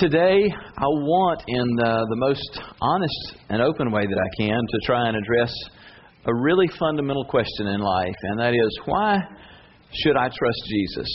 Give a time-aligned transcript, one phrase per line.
[0.00, 4.78] Today, I want, in the, the most honest and open way that I can, to
[4.86, 5.52] try and address
[6.24, 9.18] a really fundamental question in life, and that is why
[9.92, 11.06] should I trust Jesus?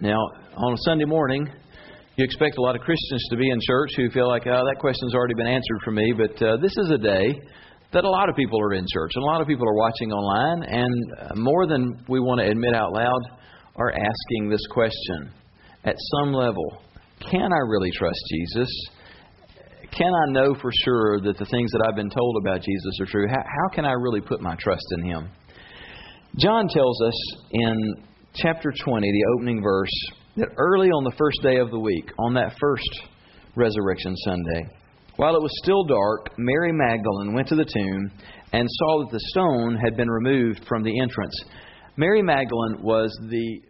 [0.00, 0.22] Now,
[0.54, 1.50] on a Sunday morning,
[2.14, 4.78] you expect a lot of Christians to be in church who feel like, oh, that
[4.78, 7.34] question's already been answered for me, but uh, this is a day
[7.92, 10.12] that a lot of people are in church, and a lot of people are watching
[10.12, 13.20] online, and more than we want to admit out loud,
[13.74, 15.32] are asking this question
[15.82, 16.82] at some level
[17.30, 18.68] can I really trust Jesus?
[19.90, 23.06] Can I know for sure that the things that I've been told about Jesus are
[23.06, 23.26] true?
[23.28, 25.28] How, how can I really put my trust in Him?
[26.36, 27.94] John tells us in
[28.34, 29.90] chapter 20, the opening verse,
[30.36, 33.02] that early on the first day of the week, on that first
[33.56, 34.68] resurrection Sunday,
[35.16, 38.12] while it was still dark, Mary Magdalene went to the tomb
[38.52, 41.34] and saw that the stone had been removed from the entrance.
[41.96, 43.60] Mary Magdalene was the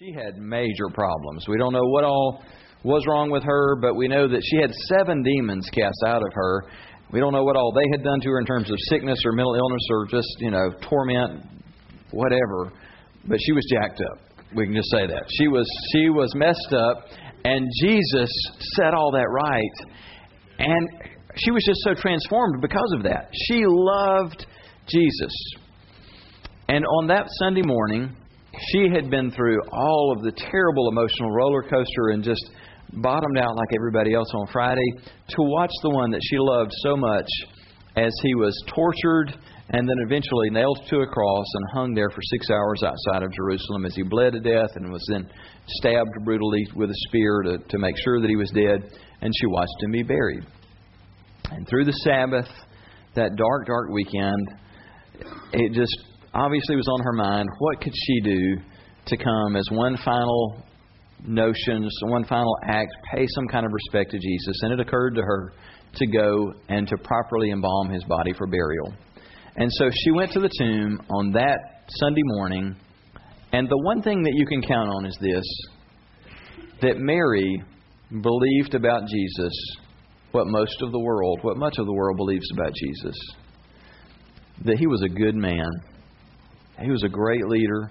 [0.00, 1.44] She had major problems.
[1.46, 2.42] We don't know what all
[2.84, 6.32] was wrong with her, but we know that she had seven demons cast out of
[6.32, 6.64] her.
[7.12, 9.32] We don't know what all they had done to her in terms of sickness or
[9.32, 11.44] mental illness or just, you know, torment,
[12.12, 12.72] whatever.
[13.28, 14.46] But she was jacked up.
[14.56, 15.24] We can just say that.
[15.36, 17.04] She was she was messed up
[17.44, 18.30] and Jesus
[18.80, 19.76] set all that right.
[20.60, 23.28] And she was just so transformed because of that.
[23.48, 24.46] She loved
[24.88, 25.34] Jesus.
[26.70, 28.16] And on that Sunday morning,
[28.68, 32.50] she had been through all of the terrible emotional roller coaster and just
[32.94, 34.90] bottomed out like everybody else on Friday
[35.28, 37.28] to watch the one that she loved so much
[37.96, 39.36] as he was tortured
[39.70, 43.32] and then eventually nailed to a cross and hung there for six hours outside of
[43.32, 45.28] Jerusalem as he bled to death and was then
[45.66, 48.90] stabbed brutally with a spear to, to make sure that he was dead.
[49.22, 50.44] And she watched him be buried.
[51.50, 52.48] And through the Sabbath,
[53.14, 54.48] that dark, dark weekend,
[55.52, 55.96] it just
[56.34, 57.48] obviously was on her mind.
[57.58, 58.56] What could she do
[59.06, 60.62] to come as one final
[61.26, 64.56] notion, one final act, pay some kind of respect to Jesus?
[64.62, 65.52] And it occurred to her
[65.94, 68.94] to go and to properly embalm his body for burial.
[69.56, 71.58] And so she went to the tomb on that
[71.98, 72.76] Sunday morning.
[73.52, 75.44] And the one thing that you can count on is this
[76.82, 77.62] that Mary
[78.22, 79.52] believed about Jesus
[80.32, 83.16] what most of the world, what much of the world believes about Jesus
[84.64, 85.66] that he was a good man
[86.82, 87.90] he was a great leader,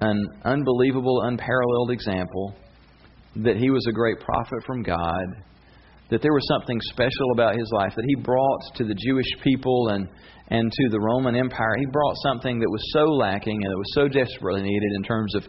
[0.00, 2.54] an unbelievable, unparalleled example,
[3.36, 5.24] that he was a great prophet from God,
[6.10, 9.88] that there was something special about his life that he brought to the Jewish people
[9.88, 10.08] and,
[10.48, 11.76] and to the Roman Empire.
[11.78, 15.34] He brought something that was so lacking and that was so desperately needed in terms
[15.34, 15.44] of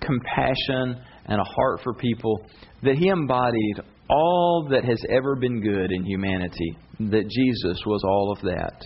[0.00, 2.44] compassion and a heart for people
[2.82, 8.34] that he embodied all that has ever been good in humanity, that Jesus was all
[8.36, 8.84] of that.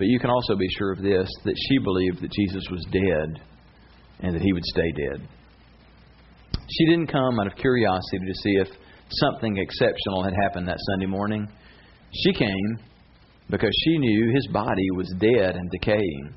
[0.00, 3.42] But you can also be sure of this that she believed that Jesus was dead
[4.20, 5.28] and that he would stay dead.
[6.70, 8.68] She didn't come out of curiosity to see if
[9.10, 11.46] something exceptional had happened that Sunday morning.
[12.14, 12.78] She came
[13.50, 16.32] because she knew his body was dead and decaying.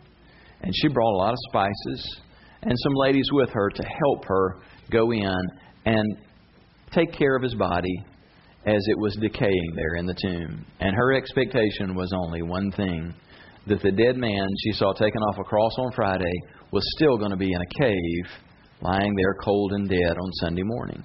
[0.61, 2.19] And she brought a lot of spices
[2.63, 4.57] and some ladies with her to help her
[4.91, 5.41] go in
[5.85, 6.17] and
[6.91, 7.95] take care of his body
[8.65, 10.65] as it was decaying there in the tomb.
[10.81, 13.13] And her expectation was only one thing
[13.67, 16.33] that the dead man she saw taken off a cross on Friday
[16.71, 18.43] was still going to be in a cave,
[18.81, 21.03] lying there cold and dead on Sunday morning.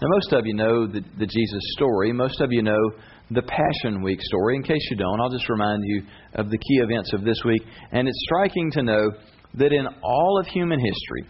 [0.00, 2.12] Now, most of you know the, the Jesus story.
[2.12, 2.90] Most of you know
[3.30, 4.56] the Passion Week story.
[4.56, 6.02] In case you don't, I'll just remind you
[6.34, 7.62] of the key events of this week.
[7.92, 9.10] And it's striking to know
[9.54, 11.24] that in all of human history,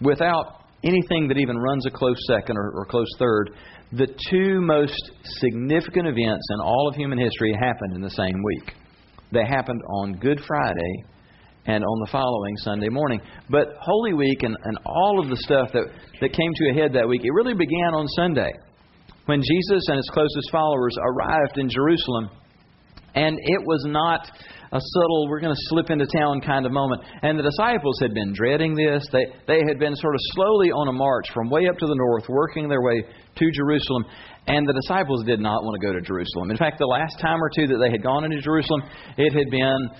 [0.00, 3.50] without anything that even runs a close second or, or close third,
[3.92, 8.74] the two most significant events in all of human history happened in the same week.
[9.32, 11.04] They happened on Good Friday
[11.66, 13.20] and on the following Sunday morning.
[13.48, 15.84] But Holy Week and, and all of the stuff that,
[16.20, 18.50] that came to a head that week, it really began on Sunday
[19.26, 22.30] when Jesus and his closest followers arrived in Jerusalem.
[23.14, 24.28] And it was not
[24.72, 27.02] a subtle, we're going to slip into town kind of moment.
[27.20, 29.04] And the disciples had been dreading this.
[29.12, 31.94] They, they had been sort of slowly on a march from way up to the
[31.94, 34.04] north, working their way to Jerusalem.
[34.46, 36.50] And the disciples did not want to go to Jerusalem.
[36.50, 38.82] In fact, the last time or two that they had gone into Jerusalem,
[39.18, 39.90] it had been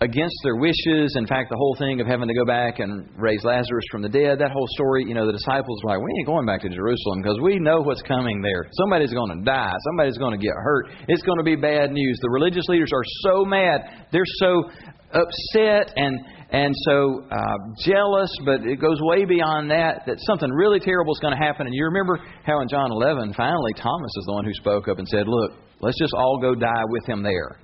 [0.00, 1.14] against their wishes.
[1.16, 4.08] In fact, the whole thing of having to go back and raise Lazarus from the
[4.08, 6.68] dead, that whole story, you know, the disciples were like, we ain't going back to
[6.68, 8.66] Jerusalem because we know what's coming there.
[8.78, 9.74] Somebody's going to die.
[9.90, 10.86] Somebody's going to get hurt.
[11.08, 12.18] It's going to be bad news.
[12.22, 14.06] The religious leaders are so mad.
[14.12, 14.70] They're so
[15.12, 16.18] upset and
[16.50, 21.20] and so uh, jealous, but it goes way beyond that, that something really terrible is
[21.20, 21.66] going to happen.
[21.66, 24.98] And you remember how in John 11, finally, Thomas is the one who spoke up
[24.98, 27.60] and said, Look, let's just all go die with him there.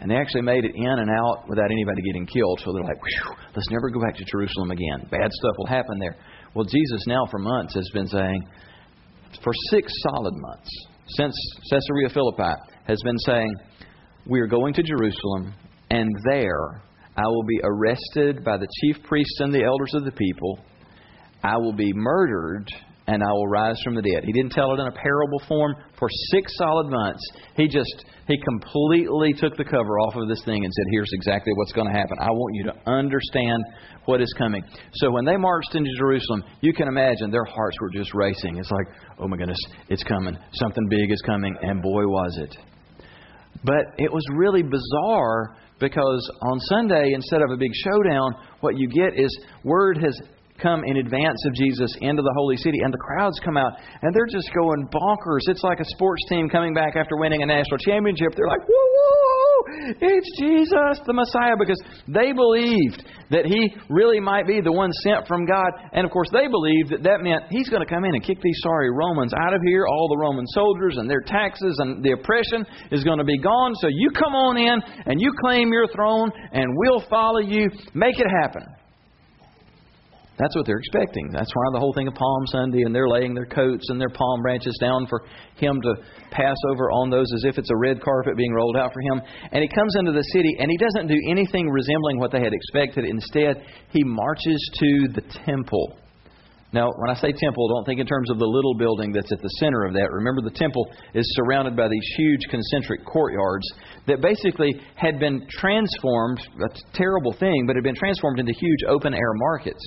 [0.00, 2.60] And they actually made it in and out without anybody getting killed.
[2.64, 3.00] So they're like,
[3.54, 5.08] let's never go back to Jerusalem again.
[5.10, 6.16] Bad stuff will happen there.
[6.54, 8.46] Well, Jesus now for months has been saying,
[9.42, 10.70] for six solid months,
[11.08, 11.34] since
[11.70, 12.54] Caesarea Philippi,
[12.86, 13.52] has been saying,
[14.26, 15.54] we are going to Jerusalem,
[15.90, 16.82] and there
[17.16, 20.60] I will be arrested by the chief priests and the elders of the people.
[21.42, 22.68] I will be murdered
[23.08, 24.22] and I will rise from the dead.
[24.24, 27.24] He didn't tell it in a parable form for six solid months.
[27.56, 31.52] He just he completely took the cover off of this thing and said, "Here's exactly
[31.56, 32.18] what's going to happen.
[32.20, 33.64] I want you to understand
[34.04, 34.62] what is coming."
[34.96, 38.58] So when they marched into Jerusalem, you can imagine their hearts were just racing.
[38.58, 38.86] It's like,
[39.18, 39.58] "Oh my goodness,
[39.88, 40.36] it's coming.
[40.52, 42.56] Something big is coming." And boy was it.
[43.64, 48.88] But it was really bizarre because on Sunday, instead of a big showdown, what you
[48.88, 49.34] get is
[49.64, 50.20] word has
[50.60, 53.72] come in advance of Jesus into the holy city, and the crowds come out,
[54.02, 55.46] and they're just going bonkers.
[55.46, 58.34] It's like a sports team coming back after winning a national championship.
[58.36, 59.38] They're like, whoa, whoa,
[60.00, 65.26] it's Jesus, the Messiah, because they believed that he really might be the one sent
[65.26, 65.68] from God.
[65.92, 68.38] And of course, they believed that that meant he's going to come in and kick
[68.42, 72.12] these sorry Romans out of here, all the Roman soldiers and their taxes and the
[72.12, 73.74] oppression is going to be gone.
[73.80, 77.68] So you come on in and you claim your throne, and we'll follow you.
[77.94, 78.62] Make it happen.
[80.38, 81.30] That's what they're expecting.
[81.32, 84.08] That's why the whole thing of Palm Sunday and they're laying their coats and their
[84.08, 85.26] palm branches down for
[85.56, 85.94] him to
[86.30, 89.20] pass over on those as if it's a red carpet being rolled out for him.
[89.50, 92.52] And he comes into the city and he doesn't do anything resembling what they had
[92.52, 93.04] expected.
[93.04, 95.98] Instead, he marches to the temple.
[96.72, 99.40] Now, when I say temple, don't think in terms of the little building that's at
[99.40, 100.12] the center of that.
[100.12, 103.66] Remember, the temple is surrounded by these huge concentric courtyards
[104.06, 109.14] that basically had been transformed, a terrible thing, but had been transformed into huge open
[109.14, 109.82] air markets.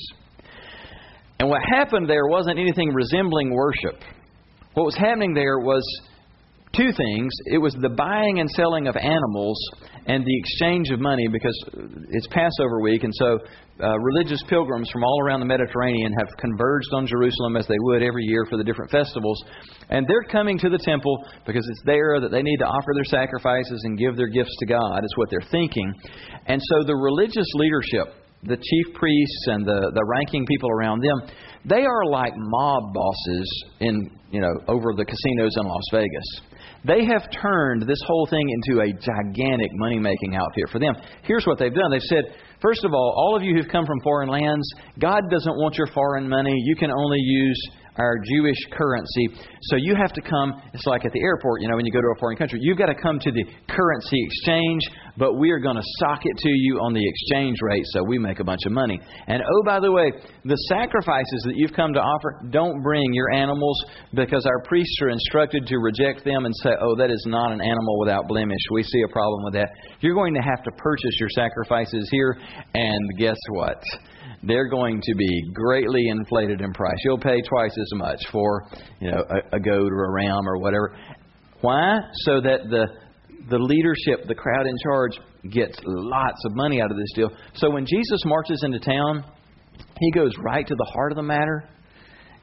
[1.42, 4.00] And what happened there wasn't anything resembling worship.
[4.76, 5.82] What was happening there was
[6.78, 9.58] two things it was the buying and selling of animals
[10.06, 11.58] and the exchange of money because
[12.12, 13.40] it's Passover week, and so
[13.82, 18.04] uh, religious pilgrims from all around the Mediterranean have converged on Jerusalem as they would
[18.04, 19.44] every year for the different festivals.
[19.90, 23.06] And they're coming to the temple because it's there that they need to offer their
[23.06, 25.92] sacrifices and give their gifts to God, is what they're thinking.
[26.46, 31.30] And so the religious leadership the chief priests and the, the ranking people around them,
[31.66, 36.42] they are like mob bosses in you know over the casinos in Las Vegas.
[36.84, 40.96] They have turned this whole thing into a gigantic money making outfit for them.
[41.24, 41.92] Here's what they've done.
[41.92, 44.68] They've said, first of all, all of you who've come from foreign lands,
[45.00, 46.54] God doesn't want your foreign money.
[46.56, 49.28] You can only use our Jewish currency.
[49.64, 52.02] So you have to come, it's like at the airport, you know, when you go
[52.02, 54.82] to a foreign country, you've got to come to the currency exchange,
[55.18, 58.18] but we are going to sock it to you on the exchange rate so we
[58.18, 59.00] make a bunch of money.
[59.28, 60.12] And oh, by the way,
[60.46, 63.84] the sacrifices that you've come to offer, don't bring your animals
[64.14, 67.62] because our priests are instructed to reject them and say, oh, that is not an
[67.62, 68.62] animal without blemish.
[68.72, 69.70] We see a problem with that.
[70.00, 72.38] You're going to have to purchase your sacrifices here,
[72.74, 73.84] and guess what?
[74.44, 76.98] They're going to be greatly inflated in price.
[77.04, 78.64] You'll pay twice as much for,
[79.00, 80.96] you know, a, a goat or a ram or whatever.
[81.62, 82.00] Why?
[82.26, 82.88] So that the
[83.50, 85.20] the leadership, the crowd in charge,
[85.52, 87.30] gets lots of money out of this deal.
[87.56, 89.26] So when Jesus marches into town,
[90.00, 91.68] he goes right to the heart of the matter.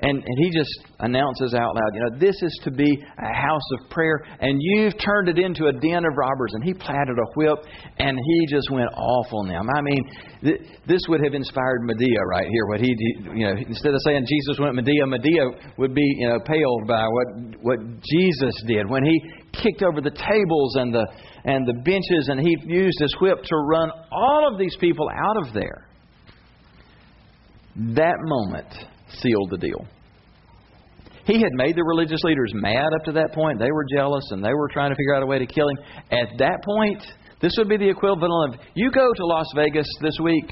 [0.01, 3.67] And, and he just announces out loud, you know, this is to be a house
[3.73, 6.53] of prayer, and you've turned it into a den of robbers.
[6.55, 7.59] And he planted a whip,
[7.99, 9.67] and he just went off on them.
[9.69, 10.03] I mean,
[10.45, 12.67] th- this would have inspired Madea right here.
[12.69, 12.95] What he,
[13.35, 17.07] you know, instead of saying Jesus went Madea, Madea would be, you know, paled by
[17.09, 17.27] what
[17.63, 19.21] what Jesus did when he
[19.53, 21.07] kicked over the tables and the
[21.45, 25.49] and the benches, and he used his whip to run all of these people out
[25.49, 25.89] of there.
[27.97, 28.73] That moment
[29.11, 29.87] sealed the deal.
[31.25, 33.59] He had made the religious leaders mad up to that point.
[33.59, 35.77] They were jealous and they were trying to figure out a way to kill him.
[36.11, 37.03] At that point,
[37.43, 40.51] this would be the equivalent of you go to Las Vegas this week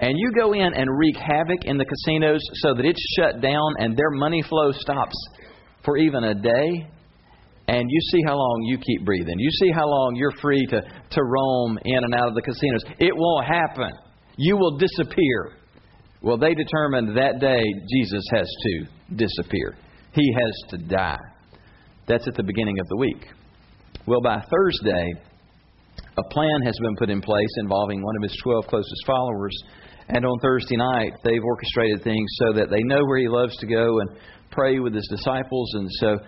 [0.00, 3.74] and you go in and wreak havoc in the casinos so that it's shut down
[3.78, 5.16] and their money flow stops
[5.84, 6.86] for even a day.
[7.66, 9.38] And you see how long you keep breathing.
[9.38, 12.82] You see how long you're free to, to roam in and out of the casinos.
[12.98, 13.90] It won't happen.
[14.36, 15.52] You will disappear.
[16.24, 17.62] Well, they determined that day
[17.92, 19.76] Jesus has to disappear.
[20.14, 21.18] He has to die.
[22.08, 23.26] That's at the beginning of the week.
[24.06, 25.12] Well, by Thursday,
[26.16, 29.52] a plan has been put in place involving one of his 12 closest followers.
[30.08, 33.66] And on Thursday night, they've orchestrated things so that they know where he loves to
[33.66, 34.08] go and
[34.50, 35.74] pray with his disciples.
[35.74, 36.18] And so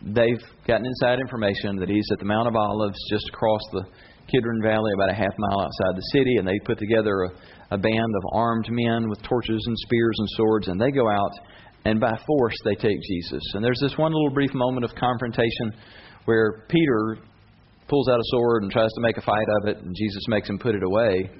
[0.00, 3.82] they've gotten inside information that he's at the Mount of Olives just across the
[4.30, 6.36] Kidron Valley, about a half mile outside the city.
[6.36, 7.30] And they put together a
[7.70, 11.32] a band of armed men with torches and spears and swords, and they go out
[11.84, 13.42] and by force they take Jesus.
[13.54, 15.72] And there's this one little brief moment of confrontation
[16.24, 17.18] where Peter
[17.88, 20.48] pulls out a sword and tries to make a fight of it, and Jesus makes
[20.48, 21.30] him put it away.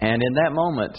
[0.00, 0.96] And in that moment,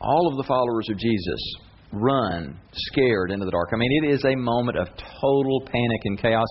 [0.00, 1.56] all of the followers of Jesus
[1.92, 3.68] run scared into the dark.
[3.72, 4.88] I mean, it is a moment of
[5.20, 6.46] total panic and chaos.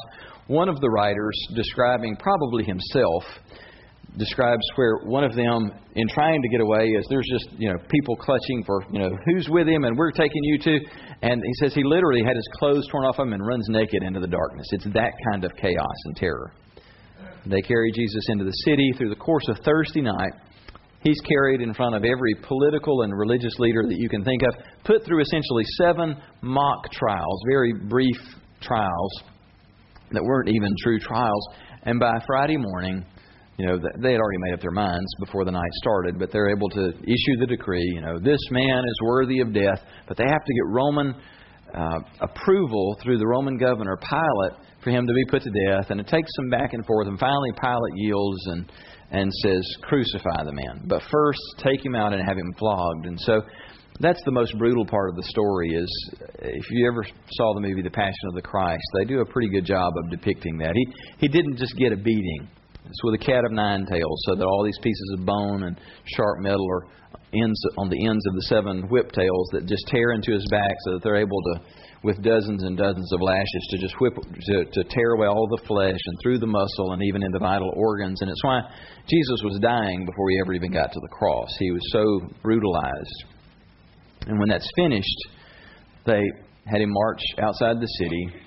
[0.48, 3.24] One of the writers, describing probably himself,
[4.18, 7.78] describes where one of them, in trying to get away, is there's just you know
[7.90, 10.80] people clutching for you know who's with him and we're taking you to,
[11.22, 14.20] and he says he literally had his clothes torn off him and runs naked into
[14.20, 14.68] the darkness.
[14.72, 16.52] It's that kind of chaos and terror.
[17.46, 20.34] They carry Jesus into the city through the course of Thursday night.
[21.02, 24.56] He's carried in front of every political and religious leader that you can think of,
[24.84, 28.18] put through essentially seven mock trials, very brief
[28.62, 29.24] trials
[30.12, 31.48] that weren't even true trials.
[31.84, 33.06] And by Friday morning,
[33.58, 36.50] you know, they had already made up their minds before the night started, but they're
[36.50, 40.26] able to issue the decree, you know, this man is worthy of death, but they
[40.26, 41.16] have to get Roman
[41.74, 45.90] uh, approval through the Roman governor, Pilate, for him to be put to death.
[45.90, 48.72] And it takes some back and forth, and finally Pilate yields and,
[49.12, 50.84] and says, Crucify the man.
[50.86, 53.08] But first, take him out and have him flogged.
[53.08, 53.42] And so
[54.00, 55.90] that's the most brutal part of the story is
[56.40, 59.50] if you ever saw the movie The Passion of the Christ, they do a pretty
[59.50, 60.74] good job of depicting that.
[60.76, 60.88] He
[61.18, 62.48] he didn't just get a beating.
[62.90, 65.80] It's with a cat of nine tails, so that all these pieces of bone and
[66.16, 66.88] sharp metal are
[67.34, 70.72] ends on the ends of the seven whip tails that just tear into his back,
[70.86, 71.62] so that they're able to,
[72.04, 75.64] with dozens and dozens of lashes, to just whip to, to tear away all the
[75.68, 78.22] flesh and through the muscle and even into vital organs.
[78.22, 78.62] And it's why
[79.08, 81.50] Jesus was dying before he ever even got to the cross.
[81.60, 83.26] He was so brutalized.
[84.28, 85.20] And when that's finished,
[86.06, 86.24] they
[86.66, 88.47] had him march outside the city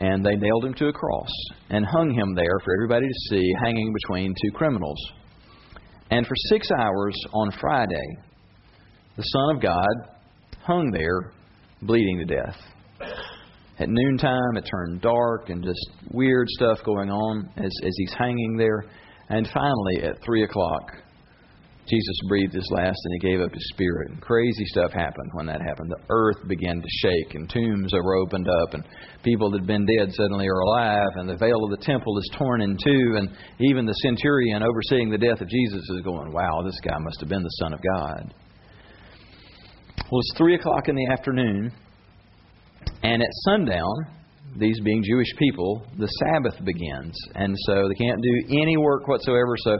[0.00, 1.30] and they nailed him to a cross
[1.70, 4.98] and hung him there for everybody to see, hanging between two criminals.
[6.10, 8.18] And for six hours on Friday,
[9.16, 10.18] the Son of God
[10.62, 11.32] hung there,
[11.82, 12.56] bleeding to death.
[13.80, 18.56] At noontime, it turned dark and just weird stuff going on as, as he's hanging
[18.56, 18.84] there.
[19.28, 20.92] And finally, at 3 o'clock,
[21.88, 24.10] Jesus breathed his last and he gave up his spirit.
[24.10, 25.90] And crazy stuff happened when that happened.
[25.90, 28.84] The earth began to shake and tombs were opened up and
[29.22, 32.30] people that had been dead suddenly are alive and the veil of the temple is
[32.36, 33.28] torn in two and
[33.60, 37.28] even the centurion overseeing the death of Jesus is going, Wow, this guy must have
[37.28, 38.34] been the Son of God.
[40.10, 41.70] Well, it's three o'clock in the afternoon,
[43.02, 43.92] and at sundown,
[44.56, 47.14] these being Jewish people, the Sabbath begins.
[47.34, 49.54] And so they can't do any work whatsoever.
[49.58, 49.78] So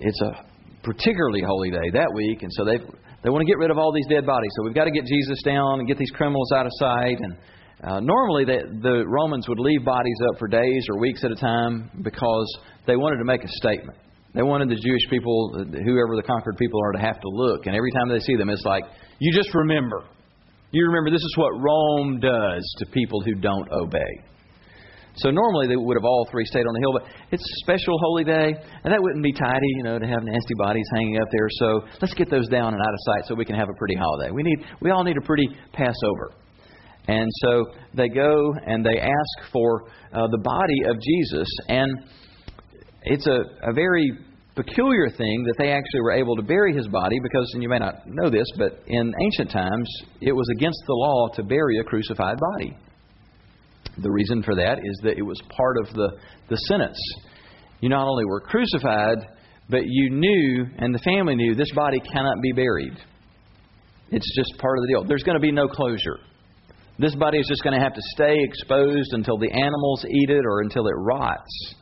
[0.00, 0.47] it's a
[0.82, 2.78] particularly holy day that week, and so they
[3.24, 4.50] they want to get rid of all these dead bodies.
[4.56, 7.18] So we've got to get Jesus down and get these criminals out of sight.
[7.18, 7.36] And
[7.82, 11.34] uh, normally the, the Romans would leave bodies up for days or weeks at a
[11.34, 12.46] time because
[12.86, 13.98] they wanted to make a statement.
[14.34, 17.66] They wanted the Jewish people, whoever the conquered people are, to have to look.
[17.66, 18.84] And every time they see them, it's like,
[19.18, 20.04] you just remember.
[20.70, 24.22] You remember this is what Rome does to people who don't obey.
[25.18, 27.98] So normally they would have all three stayed on the hill, but it's a special
[28.00, 31.28] holy day, and that wouldn't be tidy, you know, to have nasty bodies hanging up
[31.32, 31.48] there.
[31.58, 33.96] So let's get those down and out of sight so we can have a pretty
[33.96, 34.30] holiday.
[34.30, 36.32] We need, we all need a pretty Passover.
[37.08, 41.90] And so they go and they ask for uh, the body of Jesus, and
[43.02, 44.12] it's a, a very
[44.54, 47.78] peculiar thing that they actually were able to bury his body because, and you may
[47.78, 49.88] not know this, but in ancient times
[50.20, 52.76] it was against the law to bury a crucified body.
[54.00, 56.98] The reason for that is that it was part of the, the sentence.
[57.80, 59.18] You not only were crucified,
[59.68, 62.96] but you knew, and the family knew, this body cannot be buried.
[64.10, 65.04] It's just part of the deal.
[65.04, 66.18] There's going to be no closure.
[66.98, 70.44] This body is just going to have to stay exposed until the animals eat it
[70.44, 71.74] or until it rots.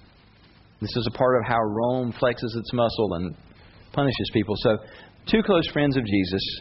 [0.80, 3.34] This is a part of how Rome flexes its muscle and
[3.92, 4.54] punishes people.
[4.58, 4.76] So,
[5.30, 6.60] two close friends of Jesus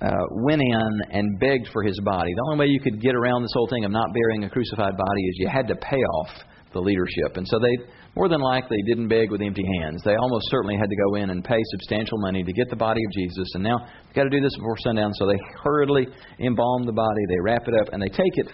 [0.00, 2.32] uh, went in and begged for his body.
[2.34, 4.96] The only way you could get around this whole thing of not burying a crucified
[4.96, 6.30] body is you had to pay off
[6.72, 7.36] the leadership.
[7.36, 10.02] And so they more than likely didn't beg with empty hands.
[10.04, 13.00] They almost certainly had to go in and pay substantial money to get the body
[13.04, 13.48] of Jesus.
[13.54, 15.12] And now they've got to do this before sundown.
[15.14, 16.06] So they hurriedly
[16.40, 18.48] embalm the body, they wrap it up, and they take it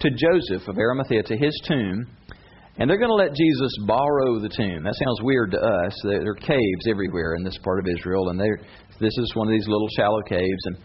[0.00, 2.06] to Joseph of Arimathea to his tomb.
[2.78, 4.84] And they're going to let Jesus borrow the tomb.
[4.84, 5.94] That sounds weird to us.
[6.04, 8.38] There are caves everywhere in this part of Israel, and
[9.00, 10.62] this is one of these little shallow caves.
[10.64, 10.76] And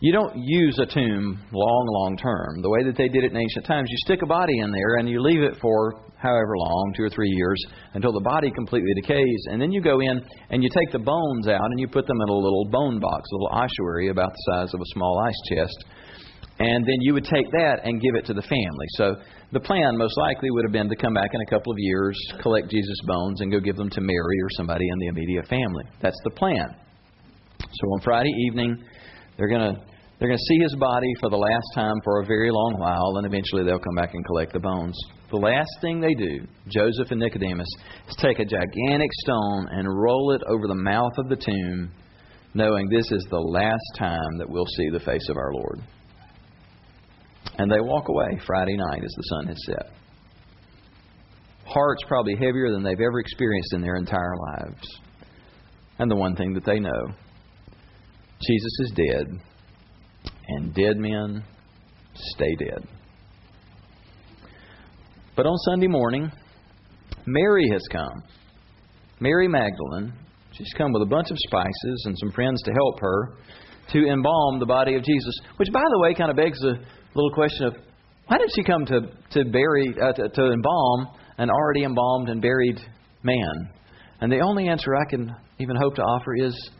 [0.00, 2.62] you don't use a tomb long, long term.
[2.62, 4.96] The way that they did it in ancient times, you stick a body in there
[4.98, 7.58] and you leave it for however long, two or three years,
[7.94, 9.42] until the body completely decays.
[9.50, 12.18] And then you go in and you take the bones out and you put them
[12.20, 15.40] in a little bone box, a little ossuary about the size of a small ice
[15.50, 15.84] chest.
[16.60, 18.86] And then you would take that and give it to the family.
[18.96, 19.16] So
[19.52, 22.18] the plan most likely would have been to come back in a couple of years,
[22.40, 25.84] collect Jesus' bones, and go give them to Mary or somebody in the immediate family.
[26.02, 26.74] That's the plan.
[27.72, 28.82] So on Friday evening,
[29.36, 29.80] they're going to
[30.18, 33.18] they're going to see his body for the last time for a very long while,
[33.18, 34.98] and eventually they'll come back and collect the bones.
[35.30, 37.68] the last thing they do, Joseph and Nicodemus,
[38.08, 41.92] is take a gigantic stone and roll it over the mouth of the tomb,
[42.54, 45.82] knowing this is the last time that we'll see the face of our Lord.
[47.58, 49.92] And they walk away Friday night as the sun has set.
[51.64, 54.82] Hearts probably heavier than they've ever experienced in their entire lives.
[56.00, 57.14] And the one thing that they know
[58.40, 59.26] Jesus is dead,
[60.48, 61.42] and dead men
[62.14, 62.86] stay dead.
[65.36, 66.30] But on Sunday morning,
[67.26, 68.22] Mary has come.
[69.20, 70.12] Mary Magdalene.
[70.52, 73.34] She's come with a bunch of spices and some friends to help her
[73.92, 75.34] to embalm the body of Jesus.
[75.56, 76.74] Which, by the way, kind of begs a
[77.14, 77.74] little question of
[78.26, 79.00] why did she come to
[79.32, 82.78] to bury uh, to, to embalm an already embalmed and buried
[83.22, 83.70] man?
[84.20, 86.70] And the only answer I can even hope to offer is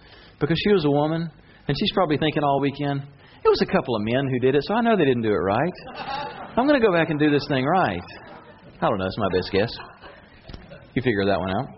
[0.40, 1.30] because she was a woman,
[1.68, 3.02] and she's probably thinking all weekend,
[3.44, 5.30] it was a couple of men who did it, so I know they didn't do
[5.30, 5.72] it right.
[6.56, 8.02] I'm going to go back and do this thing right.
[8.80, 9.06] I don't know.
[9.06, 9.70] It's my best guess.
[10.94, 11.68] You figure that one out.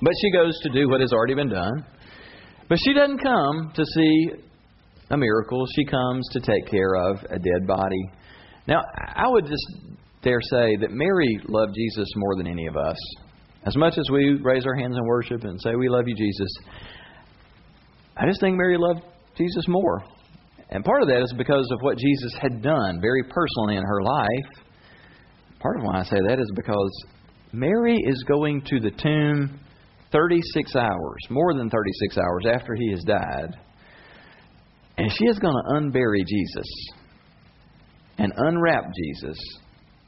[0.00, 1.84] But she goes to do what has already been done.
[2.68, 4.30] But she doesn't come to see
[5.10, 5.64] a miracle.
[5.74, 8.10] She comes to take care of a dead body.
[8.66, 8.82] Now,
[9.16, 9.66] I would just
[10.22, 12.96] dare say that Mary loved Jesus more than any of us.
[13.64, 16.48] As much as we raise our hands in worship and say, We love you, Jesus,
[18.18, 19.02] I just think Mary loved
[19.36, 20.02] Jesus more.
[20.70, 24.02] And part of that is because of what Jesus had done very personally in her
[24.02, 24.64] life.
[25.60, 27.04] Part of why I say that is because
[27.52, 29.60] Mary is going to the tomb
[30.12, 33.54] 36 hours, more than 36 hours after he has died.
[34.96, 36.66] And she is going to unbury Jesus
[38.18, 39.38] and unwrap Jesus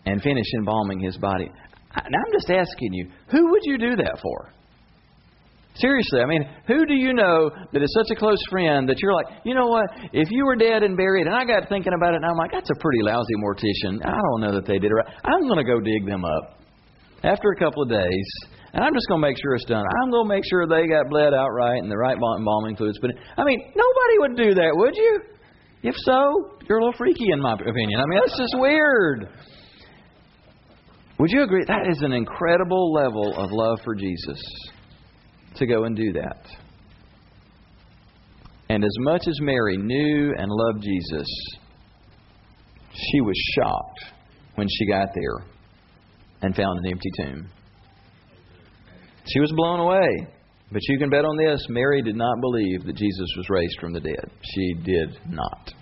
[0.05, 1.49] and finish embalming his body.
[1.95, 4.53] And I'm just asking you, who would you do that for?
[5.75, 9.15] Seriously, I mean, who do you know that is such a close friend that you're
[9.15, 9.87] like, you know what?
[10.13, 12.51] If you were dead and buried, and I got thinking about it, and I'm like,
[12.53, 14.05] that's a pretty lousy mortician.
[14.05, 15.07] I don't know that they did it right.
[15.25, 16.59] I'm going to go dig them up
[17.23, 18.29] after a couple of days,
[18.75, 19.85] and I'm just going to make sure it's done.
[20.03, 22.99] I'm going to make sure they got bled out right and the right embalming fluids.
[23.01, 25.21] But I mean, nobody would do that, would you?
[25.83, 28.01] If so, you're a little freaky, in my opinion.
[28.01, 29.29] I mean, that's just weird.
[31.21, 31.65] Would you agree?
[31.69, 34.43] That is an incredible level of love for Jesus
[35.61, 36.45] to go and do that.
[38.69, 41.27] And as much as Mary knew and loved Jesus,
[42.93, 44.05] she was shocked
[44.57, 45.47] when she got there
[46.43, 47.49] and found an empty tomb.
[49.27, 50.27] She was blown away.
[50.73, 53.93] But you can bet on this Mary did not believe that Jesus was raised from
[53.93, 54.31] the dead.
[54.55, 55.73] She did not.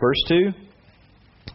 [0.00, 0.50] Verse 2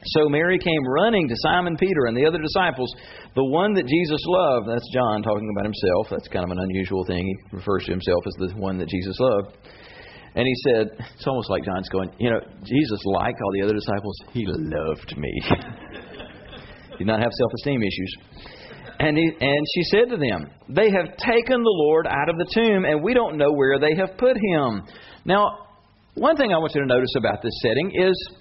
[0.04, 2.94] so Mary came running to Simon Peter and the other disciples,
[3.36, 4.68] the one that Jesus loved.
[4.70, 6.08] That's John talking about himself.
[6.10, 7.28] That's kind of an unusual thing.
[7.28, 9.58] He refers to himself as the one that Jesus loved.
[10.36, 13.74] And he said, it's almost like John's going, you know, Jesus, like all the other
[13.74, 15.34] disciples, he loved me.
[16.98, 18.16] Did not have self esteem issues.
[19.00, 22.48] And, he, and she said to them, They have taken the Lord out of the
[22.54, 24.84] tomb, and we don't know where they have put him.
[25.24, 25.68] Now,
[26.16, 28.39] one thing I want you to notice about this setting is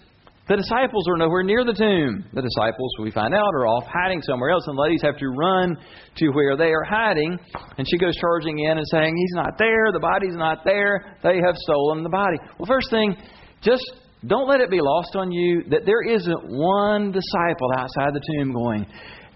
[0.49, 2.25] the disciples are nowhere near the tomb.
[2.33, 5.77] The disciples, we find out, are off hiding somewhere else, and ladies have to run
[6.17, 7.39] to where they are hiding.
[7.77, 11.37] And she goes charging in and saying, He's not there, the body's not there, they
[11.45, 12.39] have stolen the body.
[12.59, 13.15] Well, first thing,
[13.61, 13.85] just
[14.27, 18.53] don't let it be lost on you that there isn't one disciple outside the tomb
[18.53, 18.87] going,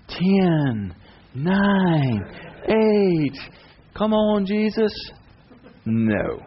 [0.09, 0.95] Ten,
[1.35, 2.23] nine,
[2.69, 3.39] eight,
[3.97, 4.93] come on, Jesus.
[5.85, 6.41] No.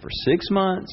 [0.00, 0.90] For six months,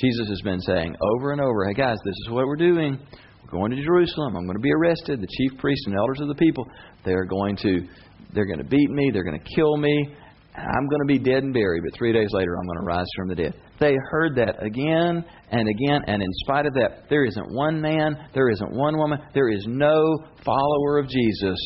[0.00, 2.98] Jesus has been saying over and over, hey guys, this is what we're doing.
[3.44, 4.36] We're going to Jerusalem.
[4.36, 5.20] I'm going to be arrested.
[5.20, 6.66] The chief priests and elders of the people,
[7.04, 7.86] they're going to
[8.34, 10.14] they're going to beat me, they're going to kill me.
[10.54, 13.06] I'm going to be dead and buried, but three days later I'm going to rise
[13.16, 13.54] from the dead.
[13.78, 18.16] They heard that again and again, and in spite of that, there isn't one man,
[18.34, 21.56] there isn't one woman, there is no follower of Jesus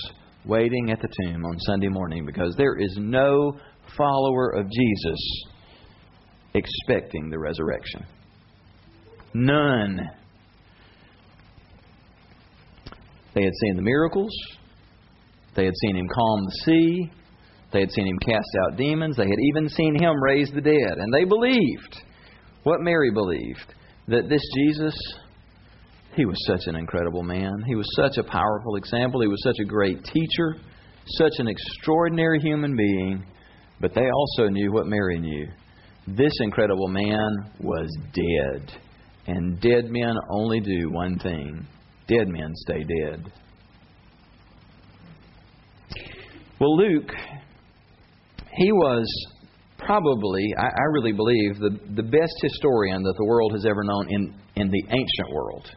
[0.44, 3.58] waiting at the tomb on Sunday morning because there is no
[3.96, 5.44] follower of Jesus
[6.54, 8.04] expecting the resurrection.
[9.34, 10.00] None.
[13.34, 14.32] They had seen the miracles.
[15.54, 17.10] They had seen him calm the sea.
[17.72, 19.16] They had seen him cast out demons.
[19.16, 20.98] They had even seen him raise the dead.
[20.98, 22.02] And they believed
[22.64, 23.74] what Mary believed
[24.08, 24.94] that this Jesus,
[26.14, 27.64] he was such an incredible man.
[27.66, 29.22] He was such a powerful example.
[29.22, 30.56] He was such a great teacher,
[31.06, 33.24] such an extraordinary human being.
[33.80, 35.48] But they also knew what Mary knew.
[36.06, 38.78] This incredible man was dead.
[39.26, 41.66] And dead men only do one thing
[42.08, 43.32] dead men stay dead.
[46.60, 47.10] Well, Luke,
[48.56, 49.06] he was
[49.78, 54.06] probably, I, I, really believe, the, the best historian that the world has ever known
[54.10, 55.68] in, in the ancient world.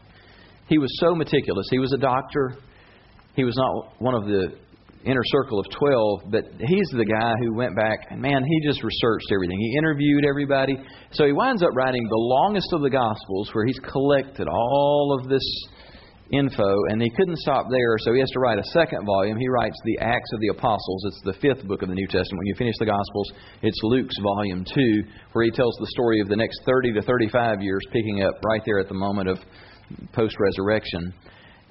[0.68, 1.66] He was so meticulous.
[1.70, 2.56] He was a doctor,
[3.34, 4.54] he was not one of the
[5.04, 8.82] inner circle of 12, but he's the guy who went back and man, he just
[8.82, 9.58] researched everything.
[9.58, 10.76] He interviewed everybody.
[11.12, 15.28] So he winds up writing the longest of the Gospels where he's collected all of
[15.28, 15.44] this
[16.32, 19.38] info, and he couldn't stop there, so he has to write a second volume.
[19.38, 21.04] He writes the Acts of the Apostles.
[21.06, 22.38] It's the fifth book of the New Testament.
[22.38, 23.32] When you finish the Gospels,
[23.62, 27.62] it's Luke's volume two, where he tells the story of the next 30 to 35
[27.62, 29.38] years, picking up right there at the moment of
[30.12, 31.14] post resurrection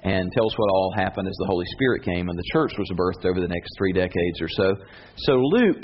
[0.06, 3.26] and tells what all happened as the Holy Spirit came and the church was birthed
[3.28, 4.76] over the next three decades or so.
[5.16, 5.82] So Luke,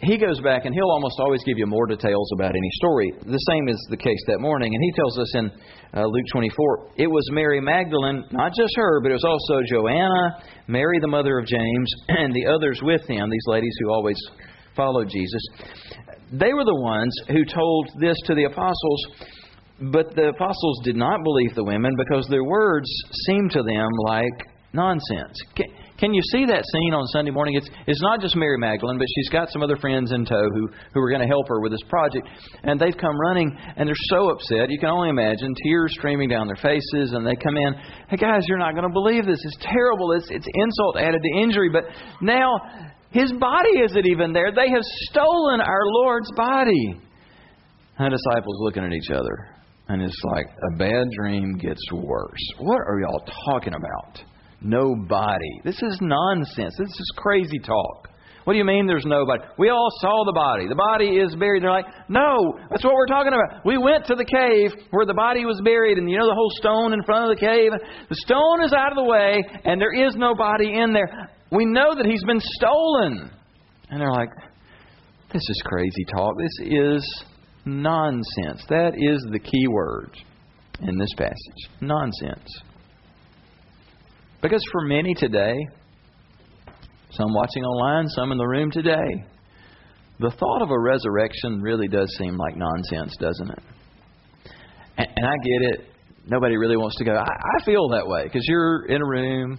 [0.00, 3.12] he goes back and he'll almost always give you more details about any story.
[3.20, 4.74] The same is the case that morning.
[4.74, 5.50] And he tells us in
[5.92, 10.42] uh, Luke 24, it was Mary Magdalene, not just her, but it was also Joanna,
[10.66, 14.16] Mary the mother of James, and the others with him, these ladies who always
[14.74, 15.42] followed Jesus.
[16.32, 19.06] They were the ones who told this to the apostles
[19.90, 22.88] but the apostles did not believe the women because their words
[23.26, 25.36] seemed to them like nonsense.
[25.56, 25.66] Can,
[25.98, 27.54] can you see that scene on Sunday morning?
[27.54, 30.68] It's, it's not just Mary Magdalene, but she's got some other friends in tow who,
[30.94, 32.26] who are going to help her with this project.
[32.64, 34.70] And they've come running and they're so upset.
[34.70, 37.12] You can only imagine tears streaming down their faces.
[37.12, 37.74] And they come in,
[38.08, 39.38] hey guys, you're not going to believe this.
[39.44, 40.12] It's terrible.
[40.12, 41.70] It's, it's insult added to injury.
[41.70, 41.84] But
[42.20, 42.58] now
[43.10, 44.50] his body isn't even there.
[44.50, 46.98] They have stolen our Lord's body.
[47.98, 49.51] And the disciples looking at each other.
[49.88, 52.52] And it's like a bad dream gets worse.
[52.58, 54.24] What are y'all talking about?
[54.60, 55.60] Nobody.
[55.64, 56.74] This is nonsense.
[56.78, 58.08] This is crazy talk.
[58.44, 59.42] What do you mean there's nobody?
[59.56, 60.66] We all saw the body.
[60.66, 61.62] The body is buried.
[61.62, 63.64] They're like, no, that's what we're talking about.
[63.64, 66.50] We went to the cave where the body was buried, and you know the whole
[66.56, 67.70] stone in front of the cave?
[68.08, 71.30] The stone is out of the way, and there is no body in there.
[71.52, 73.30] We know that he's been stolen.
[73.90, 74.30] And they're like,
[75.32, 76.34] this is crazy talk.
[76.36, 77.24] This is
[77.64, 78.64] Nonsense.
[78.68, 80.10] That is the key word
[80.80, 81.70] in this passage.
[81.80, 82.48] Nonsense.
[84.40, 85.54] Because for many today,
[87.10, 89.24] some watching online, some in the room today,
[90.18, 93.62] the thought of a resurrection really does seem like nonsense, doesn't it?
[94.96, 95.86] And, and I get it.
[96.26, 97.12] Nobody really wants to go.
[97.12, 99.58] I, I feel that way because you're in a room,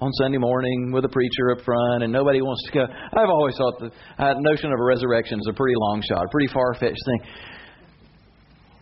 [0.00, 2.84] on Sunday morning with a preacher up front, and nobody wants to go.
[2.84, 3.90] I've always thought the
[4.22, 7.30] uh, notion of a resurrection is a pretty long shot, a pretty far fetched thing.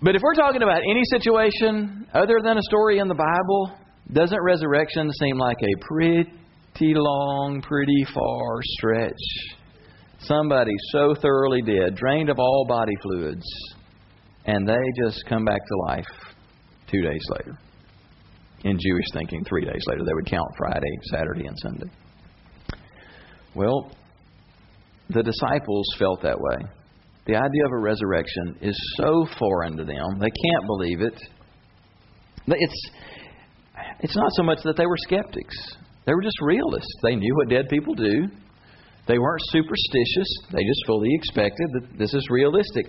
[0.02, 3.78] But if we're talking about any situation other than a story in the Bible,
[4.12, 9.12] doesn't resurrection seem like a pretty long, pretty far stretch?
[10.18, 13.46] Somebody so thoroughly dead, drained of all body fluids,
[14.44, 16.34] and they just come back to life
[16.90, 17.58] two days later
[18.64, 20.02] in Jewish thinking, three days later.
[20.04, 21.90] They would count Friday, Saturday, and Sunday.
[23.54, 23.90] Well,
[25.10, 26.68] the disciples felt that way.
[27.26, 31.20] The idea of a resurrection is so foreign to them, they can't believe it.
[32.48, 32.90] It's,
[34.00, 35.56] it's not so much that they were skeptics,
[36.06, 36.94] they were just realists.
[37.02, 38.28] They knew what dead people do.
[39.08, 42.86] They weren't superstitious, they just fully expected that this is realistic.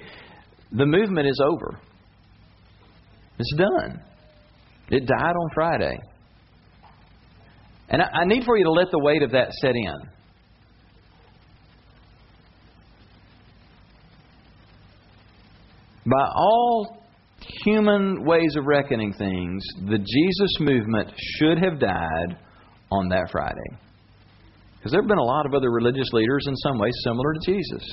[0.71, 1.79] The movement is over,
[3.39, 4.01] it's done.
[4.89, 5.97] It died on Friday.
[7.89, 9.95] And I, need for you to let the weight of that set in.
[16.05, 17.03] By all
[17.65, 22.37] human ways of reckoning things, the Jesus movement should have died
[22.91, 23.77] on that Friday.
[24.77, 27.51] Because there have been a lot of other religious leaders in some ways similar to
[27.51, 27.83] Jesus.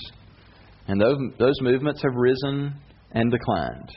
[0.87, 2.75] And those, those movements have risen
[3.13, 3.91] and declined.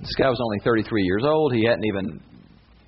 [0.00, 1.52] This guy was only 33 years old.
[1.52, 2.20] He hadn't even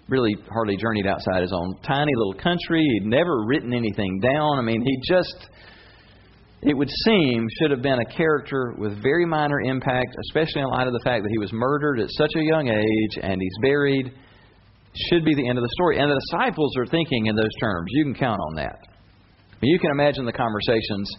[0.09, 2.83] really hardly journeyed outside his own tiny little country.
[2.95, 4.59] He'd never written anything down.
[4.59, 5.49] I mean, he just,
[6.63, 10.87] it would seem, should have been a character with very minor impact, especially in light
[10.87, 14.13] of the fact that he was murdered at such a young age and he's buried.
[15.09, 15.99] Should be the end of the story.
[15.99, 17.87] And the disciples are thinking in those terms.
[17.91, 18.79] You can count on that.
[19.63, 21.15] You can imagine the conversations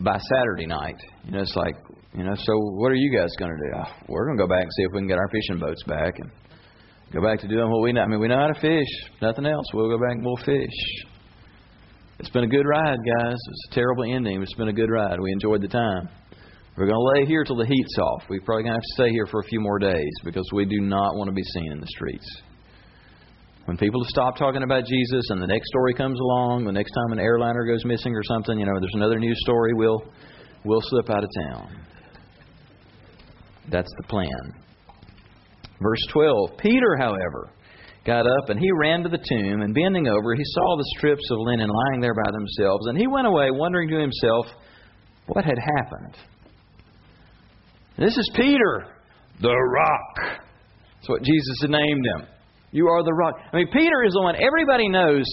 [0.00, 0.96] by Saturday night.
[1.24, 1.74] You know, it's like,
[2.14, 3.76] you know, so what are you guys going to do?
[3.76, 5.82] Oh, we're going to go back and see if we can get our fishing boats
[5.84, 6.30] back and
[7.12, 8.02] go back to doing what we know.
[8.02, 8.88] I mean, we know how to fish.
[9.20, 9.66] Nothing else.
[9.74, 11.06] We'll go back and we'll fish.
[12.18, 13.36] It's been a good ride, guys.
[13.36, 14.38] It's a terrible ending.
[14.38, 15.20] But it's been a good ride.
[15.20, 16.08] We enjoyed the time.
[16.76, 18.22] We're going to lay here till the heat's off.
[18.30, 20.64] We're probably going to have to stay here for a few more days because we
[20.64, 22.42] do not want to be seen in the streets.
[23.68, 27.12] When people stop talking about Jesus and the next story comes along, the next time
[27.12, 30.02] an airliner goes missing or something, you know, there's another news story, we'll
[30.64, 31.78] we'll slip out of town.
[33.70, 34.54] That's the plan.
[35.82, 37.52] Verse 12 Peter, however,
[38.06, 41.30] got up and he ran to the tomb, and bending over, he saw the strips
[41.30, 44.46] of linen lying there by themselves, and he went away wondering to himself
[45.26, 46.16] what had happened.
[47.98, 48.86] This is Peter,
[49.42, 50.40] the rock.
[50.96, 52.28] That's what Jesus had named him.
[52.70, 53.34] You are the rock.
[53.52, 55.24] I mean, Peter is the one, everybody knows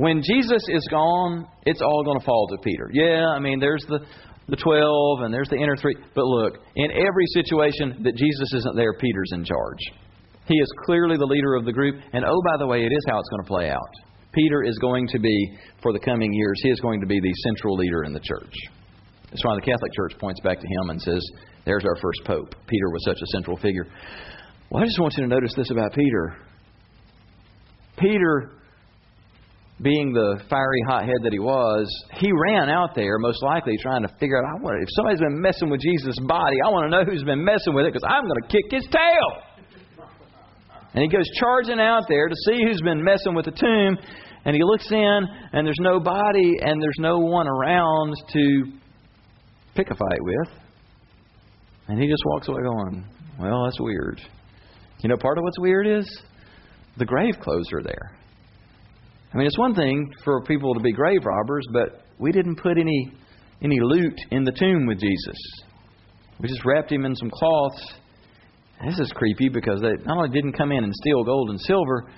[0.00, 2.88] when Jesus is gone, it's all going to fall to Peter.
[2.90, 4.00] Yeah, I mean, there's the,
[4.48, 5.94] the 12 and there's the inner three.
[6.14, 9.78] But look, in every situation that Jesus isn't there, Peter's in charge.
[10.46, 12.00] He is clearly the leader of the group.
[12.14, 13.92] And oh, by the way, it is how it's going to play out.
[14.32, 17.32] Peter is going to be, for the coming years, he is going to be the
[17.44, 18.54] central leader in the church.
[19.28, 21.22] That's why the Catholic Church points back to him and says,
[21.66, 22.54] There's our first pope.
[22.66, 23.86] Peter was such a central figure.
[24.70, 26.36] Well, I just want you to notice this about Peter.
[27.98, 28.52] Peter,
[29.82, 34.08] being the fiery hothead that he was, he ran out there, most likely trying to
[34.20, 37.04] figure out I want, if somebody's been messing with Jesus' body, I want to know
[37.04, 40.06] who's been messing with it because I'm going to kick his tail.
[40.94, 43.98] And he goes charging out there to see who's been messing with the tomb.
[44.44, 45.20] And he looks in,
[45.52, 48.64] and there's no body, and there's no one around to
[49.74, 50.48] pick a fight with.
[51.88, 53.04] And he just walks away going,
[53.38, 54.20] Well, that's weird.
[55.02, 56.22] You know, part of what's weird is
[56.98, 58.16] the grave clothes are there.
[59.32, 62.78] I mean, it's one thing for people to be grave robbers, but we didn't put
[62.78, 63.12] any
[63.62, 65.36] any loot in the tomb with Jesus.
[66.38, 67.94] We just wrapped him in some cloths
[68.86, 72.10] this is creepy because they not only didn't come in and steal gold and silver,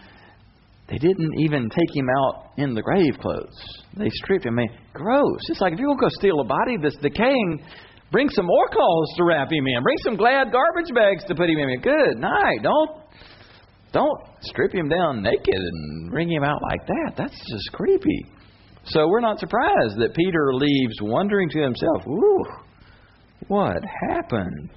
[0.88, 3.58] they didn't even take him out in the grave clothes.
[3.96, 4.58] They stripped him.
[4.58, 5.40] I mean, gross.
[5.48, 7.64] It's like if you're going to go steal a body that's decaying,
[8.12, 9.82] bring some more clothes to wrap him in.
[9.82, 11.80] Bring some glad garbage bags to put him in.
[11.80, 12.60] Good night.
[12.62, 12.90] Don't
[13.92, 17.12] don't strip him down naked and bring him out like that.
[17.16, 18.26] That's just creepy.
[18.84, 22.44] So we're not surprised that Peter leaves wondering to himself, "Ooh,
[23.48, 24.70] what happened?"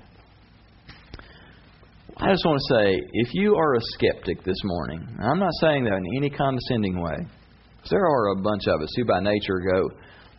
[2.17, 5.83] I just want to say if you are a skeptic this morning, I'm not saying
[5.83, 7.17] that in any condescending way.
[7.89, 9.89] There are a bunch of us who by nature go,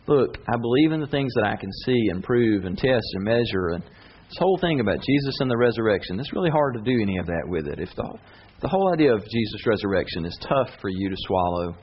[0.07, 3.23] Look, I believe in the things that I can see and prove and test and
[3.23, 3.69] measure.
[3.73, 7.17] And this whole thing about Jesus and the resurrection, it's really hard to do any
[7.17, 7.79] of that with it.
[7.79, 8.17] If the,
[8.61, 11.75] the whole idea of Jesus' resurrection is tough for you to swallow,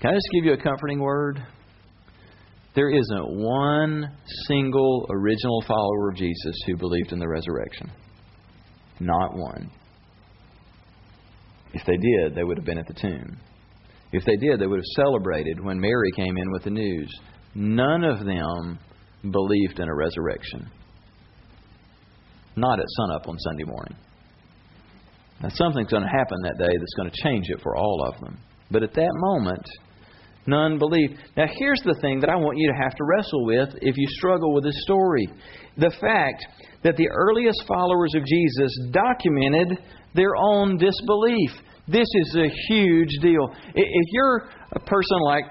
[0.00, 1.42] can I just give you a comforting word?
[2.74, 4.16] There isn't one
[4.48, 7.90] single original follower of Jesus who believed in the resurrection.
[8.98, 9.70] Not one.
[11.72, 13.38] If they did, they would have been at the tomb.
[14.14, 17.12] If they did, they would have celebrated when Mary came in with the news.
[17.56, 18.78] None of them
[19.28, 20.70] believed in a resurrection.
[22.54, 23.96] Not at sunup on Sunday morning.
[25.42, 28.20] Now, something's going to happen that day that's going to change it for all of
[28.20, 28.38] them.
[28.70, 29.66] But at that moment,
[30.46, 31.14] none believed.
[31.36, 34.06] Now, here's the thing that I want you to have to wrestle with if you
[34.10, 35.28] struggle with this story
[35.76, 36.46] the fact
[36.84, 39.76] that the earliest followers of Jesus documented
[40.14, 41.50] their own disbelief.
[41.86, 43.54] This is a huge deal.
[43.74, 45.44] If you're a person like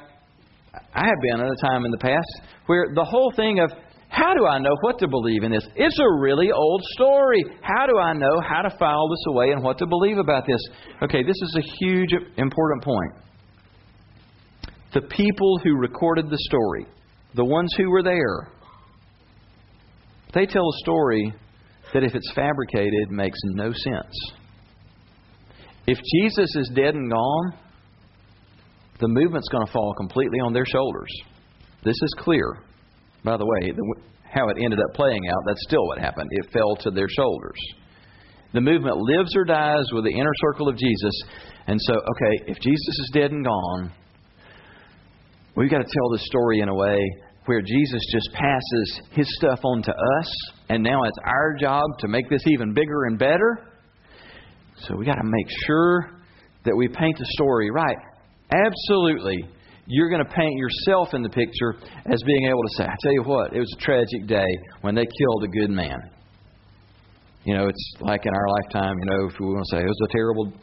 [0.94, 3.72] I have been at a time in the past where the whole thing of
[4.10, 5.68] how do I know what to believe in this?
[5.76, 7.44] It's a really old story.
[7.62, 10.62] How do I know how to file this away and what to believe about this?
[11.02, 13.14] Okay, this is a huge, important point.
[14.94, 16.86] The people who recorded the story,
[17.34, 18.52] the ones who were there,
[20.36, 21.34] they tell a story
[21.94, 24.34] that, if it's fabricated, makes no sense.
[25.86, 27.54] If Jesus is dead and gone,
[29.00, 31.10] the movement's going to fall completely on their shoulders.
[31.84, 32.64] This is clear.
[33.24, 33.74] By the way,
[34.24, 36.30] how it ended up playing out, that's still what happened.
[36.32, 37.60] It fell to their shoulders.
[38.54, 41.24] The movement lives or dies with the inner circle of Jesus.
[41.68, 43.92] And so, okay, if Jesus is dead and gone,
[45.56, 47.00] we've got to tell the story in a way
[47.46, 52.08] where Jesus just passes his stuff on to us, and now it's our job to
[52.08, 53.73] make this even bigger and better.
[54.88, 56.12] So we got to make sure
[56.66, 57.98] that we paint the story right.
[58.52, 59.48] Absolutely,
[59.88, 63.12] you're going to paint yourself in the picture as being able to say, I tell
[63.14, 64.48] you what, it was a tragic day
[64.82, 65.98] when they killed a good man.
[67.46, 69.88] You know, it's like in our lifetime, you know, if we want to say it
[69.88, 70.54] was a terrible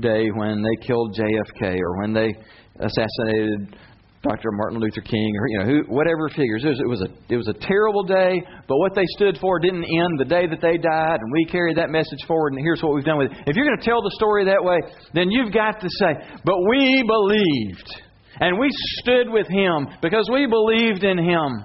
[0.00, 2.32] day when they killed JFK or when they
[2.78, 3.76] assassinated
[4.22, 4.50] Dr.
[4.50, 6.64] Martin Luther King, or you know, who, whatever figures.
[6.64, 9.60] It was, it was a it was a terrible day, but what they stood for
[9.60, 12.52] didn't end the day that they died, and we carried that message forward.
[12.52, 13.38] And here's what we've done with it.
[13.46, 14.78] If you're going to tell the story that way,
[15.14, 17.88] then you've got to say, "But we believed,
[18.40, 21.64] and we stood with Him because we believed in Him."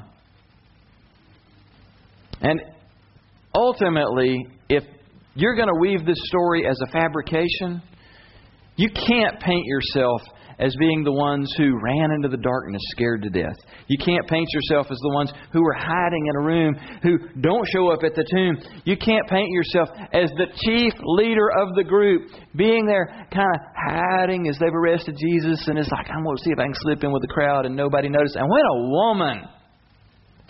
[2.41, 2.61] And
[3.55, 4.83] ultimately, if
[5.33, 7.81] you're going to weave this story as a fabrication,
[8.75, 10.21] you can't paint yourself
[10.59, 13.57] as being the ones who ran into the darkness scared to death.
[13.87, 17.67] You can't paint yourself as the ones who were hiding in a room, who don't
[17.71, 18.57] show up at the tomb.
[18.85, 23.61] You can't paint yourself as the chief leader of the group, being there kind of
[23.75, 26.75] hiding as they've arrested Jesus, and it's like, I'm going to see if I can
[26.81, 28.35] slip in with the crowd and nobody notices.
[28.35, 29.43] And when a woman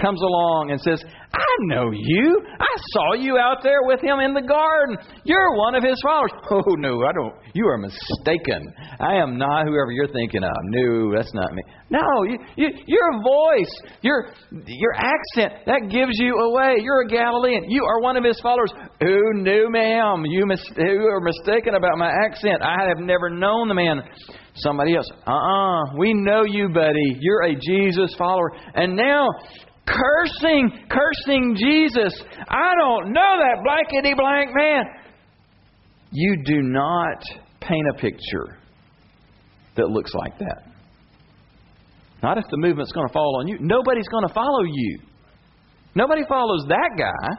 [0.02, 1.04] comes along and says,
[1.34, 2.42] I know you.
[2.60, 4.98] I saw you out there with him in the garden.
[5.24, 6.32] You're one of his followers.
[6.52, 7.34] Oh, no, I don't.
[7.54, 8.62] You are mistaken.
[9.00, 10.52] I am not whoever you're thinking of.
[10.64, 11.64] No, that's not me.
[11.90, 14.34] No, you, you, your voice, your,
[14.66, 16.76] your accent, that gives you away.
[16.82, 17.70] You're a Galilean.
[17.70, 18.72] You are one of his followers.
[18.76, 20.26] Oh, no, ma'am.
[20.26, 22.62] You, mis- you are mistaken about my accent.
[22.62, 24.02] I have never known the man.
[24.56, 27.18] Somebody else, uh uh-uh, uh, we know you, buddy.
[27.20, 28.52] You're a Jesus follower.
[28.76, 29.28] And now
[29.86, 32.14] cursing, cursing Jesus.
[32.50, 34.84] I don't know that blankety blank man.
[36.12, 37.24] You do not
[37.60, 38.58] paint a picture
[39.76, 40.74] that looks like that.
[42.22, 43.58] Not if the movement's going to fall on you.
[43.60, 45.00] Nobody's going to follow you.
[45.96, 47.38] Nobody follows that guy.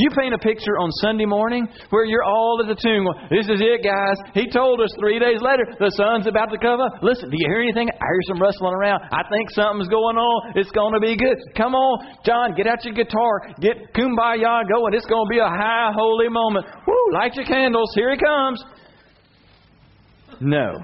[0.00, 3.60] You paint a picture on Sunday morning where you're all at the tomb This is
[3.60, 4.16] it, guys.
[4.32, 7.04] He told us three days later the sun's about to come up.
[7.04, 7.92] Listen, do you hear anything?
[7.92, 9.04] I hear some rustling around.
[9.12, 10.56] I think something's going on.
[10.56, 11.36] It's going to be good.
[11.54, 13.52] Come on, John, get out your guitar.
[13.60, 14.96] Get kumbaya going.
[14.96, 16.64] It's going to be a high, holy moment.
[16.86, 17.92] Woo, light your candles.
[17.94, 18.64] Here he comes.
[20.40, 20.80] No.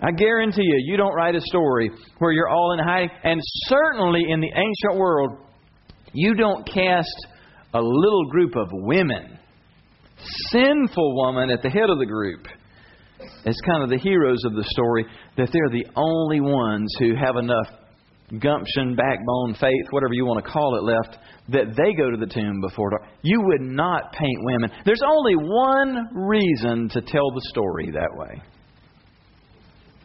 [0.00, 3.10] I guarantee you, you don't write a story where you're all in hiding.
[3.24, 5.36] And certainly in the ancient world,
[6.14, 7.26] you don't cast
[7.74, 9.38] a little group of women,
[10.50, 12.46] sinful woman at the head of the group,
[13.46, 15.06] as kind of the heroes of the story,
[15.36, 17.66] that they're the only ones who have enough
[18.38, 22.32] gumption, backbone, faith, whatever you want to call it, left that they go to the
[22.32, 23.02] tomb before dark.
[23.22, 24.70] You would not paint women.
[24.84, 28.42] There's only one reason to tell the story that way.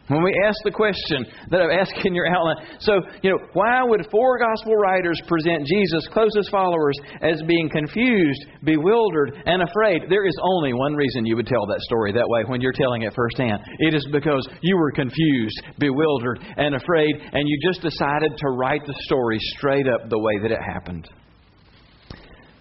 [0.08, 3.82] When we ask the question that I've asked in your outline, so, you know, why
[3.82, 10.02] would four gospel writers present Jesus' closest followers as being confused, bewildered, and afraid?
[10.08, 13.02] There is only one reason you would tell that story that way when you're telling
[13.02, 13.60] it firsthand.
[13.80, 18.86] It is because you were confused, bewildered, and afraid, and you just decided to write
[18.86, 21.08] the story straight up the way that it happened.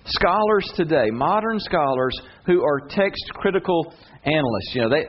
[0.05, 5.05] Scholars today, modern scholars who are text critical analysts, you know, they,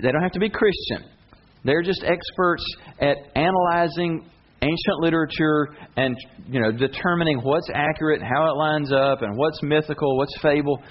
[0.00, 1.10] they don't have to be Christian
[1.66, 2.64] they're just experts
[3.00, 4.28] at analyzing
[4.62, 6.16] ancient literature and
[6.48, 10.82] you know determining what's accurate, how it lines up, and what's mythical, what's fable.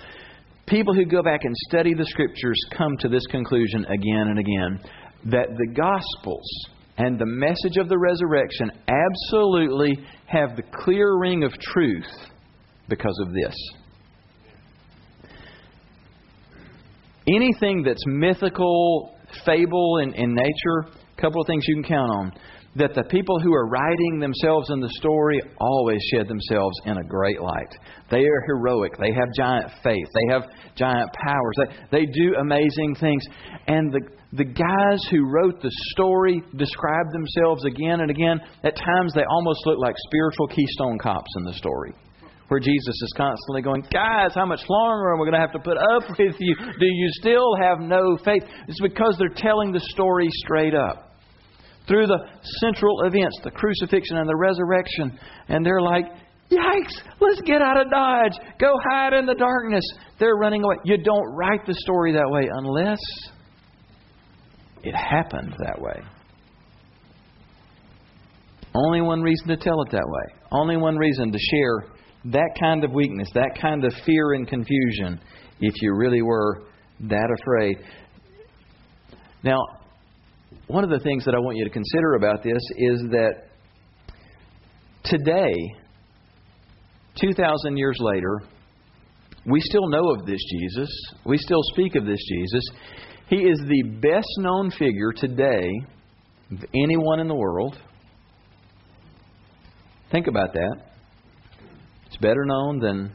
[0.68, 4.80] People who go back and study the scriptures come to this conclusion again and again
[5.26, 11.52] that the gospels and the message of the resurrection absolutely have the clear ring of
[11.60, 12.10] truth
[12.88, 13.56] because of this.
[17.28, 19.15] Anything that's mythical,
[19.46, 22.32] fable in, in nature, a couple of things you can count on.
[22.78, 27.04] That the people who are writing themselves in the story always shed themselves in a
[27.08, 27.74] great light.
[28.12, 28.98] They are heroic.
[29.00, 30.08] They have giant faith.
[30.14, 30.44] They have
[30.76, 31.56] giant powers.
[31.58, 33.24] They, they do amazing things.
[33.68, 34.02] And the,
[34.34, 38.42] the guys who wrote the story describe themselves again and again.
[38.64, 41.94] At times, they almost look like spiritual keystone cops in the story
[42.48, 45.60] where Jesus is constantly going, Guys, how much longer are we going to have to
[45.60, 46.56] put up with you?
[46.56, 48.44] Do you still have no faith?
[48.68, 51.12] It's because they're telling the story straight up.
[51.88, 52.18] Through the
[52.62, 55.20] central events, the crucifixion and the resurrection.
[55.50, 56.06] And they're like,
[56.52, 58.34] Yikes, let's get out of Dodge.
[58.60, 59.84] Go hide in the darkness.
[60.20, 60.76] They're running away.
[60.84, 63.00] You don't write the story that way unless
[64.84, 66.02] it happened that way.
[68.76, 70.42] Only one reason to tell it that way.
[70.52, 71.95] Only one reason to share
[72.26, 75.20] that kind of weakness, that kind of fear and confusion,
[75.60, 76.64] if you really were
[77.02, 77.78] that afraid.
[79.44, 79.60] Now,
[80.68, 83.34] one of the things that I want you to consider about this is that
[85.04, 85.54] today,
[87.22, 88.42] 2,000 years later,
[89.46, 90.90] we still know of this Jesus.
[91.26, 92.64] We still speak of this Jesus.
[93.30, 95.70] He is the best known figure today
[96.52, 97.78] of anyone in the world.
[100.12, 100.95] Think about that.
[102.16, 103.12] He's better known than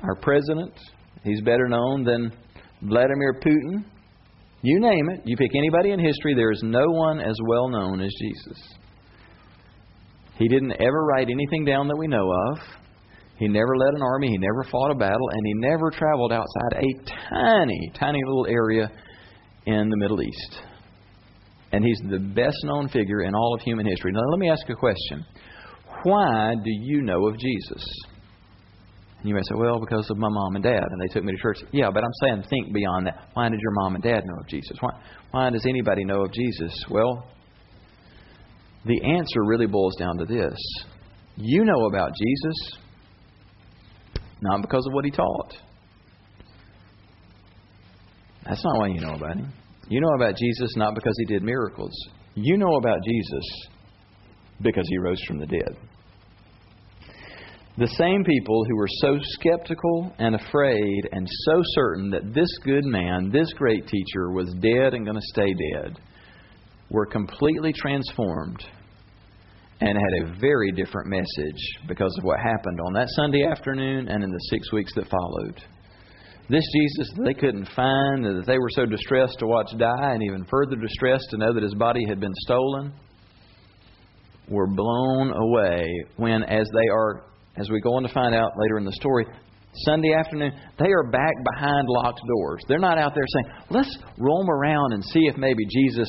[0.00, 0.72] our president.
[1.22, 2.32] He's better known than
[2.80, 3.84] Vladimir Putin.
[4.62, 5.20] You name it.
[5.26, 8.58] You pick anybody in history, there is no one as well known as Jesus.
[10.38, 12.58] He didn't ever write anything down that we know of.
[13.36, 14.28] He never led an army.
[14.28, 15.28] He never fought a battle.
[15.30, 18.90] And he never traveled outside a tiny, tiny little area
[19.66, 20.62] in the Middle East.
[21.72, 24.12] And he's the best known figure in all of human history.
[24.12, 25.26] Now, let me ask a question.
[26.04, 27.84] Why do you know of Jesus?
[29.18, 31.32] And you may say, well, because of my mom and dad, and they took me
[31.32, 31.58] to church.
[31.72, 33.28] Yeah, but I'm saying think beyond that.
[33.34, 34.76] Why did your mom and dad know of Jesus?
[34.80, 34.90] Why,
[35.32, 36.72] why does anybody know of Jesus?
[36.88, 37.26] Well,
[38.84, 40.56] the answer really boils down to this
[41.40, 42.78] you know about Jesus
[44.40, 45.52] not because of what he taught.
[48.44, 49.52] That's not why you know about him.
[49.88, 51.92] You know about Jesus not because he did miracles.
[52.34, 53.44] You know about Jesus
[54.62, 55.76] because he rose from the dead.
[57.78, 62.84] The same people who were so skeptical and afraid and so certain that this good
[62.84, 65.96] man, this great teacher, was dead and going to stay dead,
[66.90, 68.64] were completely transformed
[69.80, 74.24] and had a very different message because of what happened on that Sunday afternoon and
[74.24, 75.62] in the six weeks that followed.
[76.50, 80.22] This Jesus that they couldn't find, that they were so distressed to watch die, and
[80.24, 82.92] even further distressed to know that his body had been stolen,
[84.48, 87.22] were blown away when, as they are
[87.60, 89.26] as we go on to find out later in the story,
[89.84, 92.62] Sunday afternoon, they are back behind locked doors.
[92.68, 96.08] They're not out there saying, let's roam around and see if maybe Jesus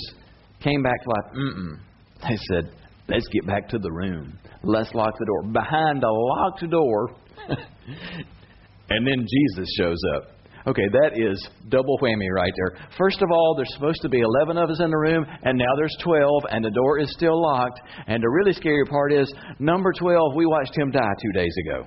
[0.64, 1.34] came back to life.
[1.36, 1.80] Mm-mm.
[2.28, 2.72] They said,
[3.08, 4.38] let's get back to the room.
[4.64, 5.52] Let's lock the door.
[5.52, 7.16] Behind a locked door,
[8.90, 10.39] and then Jesus shows up.
[10.70, 12.88] Okay, that is double whammy right there.
[12.96, 15.74] First of all, there's supposed to be 11 of us in the room, and now
[15.78, 17.82] there's 12, and the door is still locked.
[18.06, 21.86] And the really scary part is, number 12, we watched him die two days ago.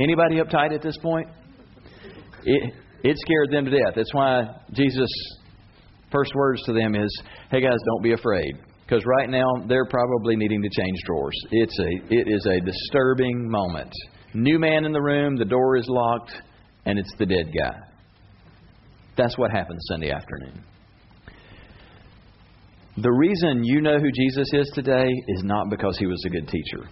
[0.00, 1.28] Anybody uptight at this point?
[2.42, 3.94] It, it scared them to death.
[3.94, 5.08] That's why Jesus'
[6.10, 8.52] first words to them is, "Hey guys, don't be afraid."
[8.84, 11.34] Because right now they're probably needing to change drawers.
[11.50, 13.92] It's a it is a disturbing moment.
[14.34, 16.32] New man in the room, the door is locked,
[16.84, 17.87] and it's the dead guy.
[19.18, 20.62] That's what happened Sunday afternoon.
[22.96, 26.48] The reason you know who Jesus is today is not because he was a good
[26.48, 26.88] teacher.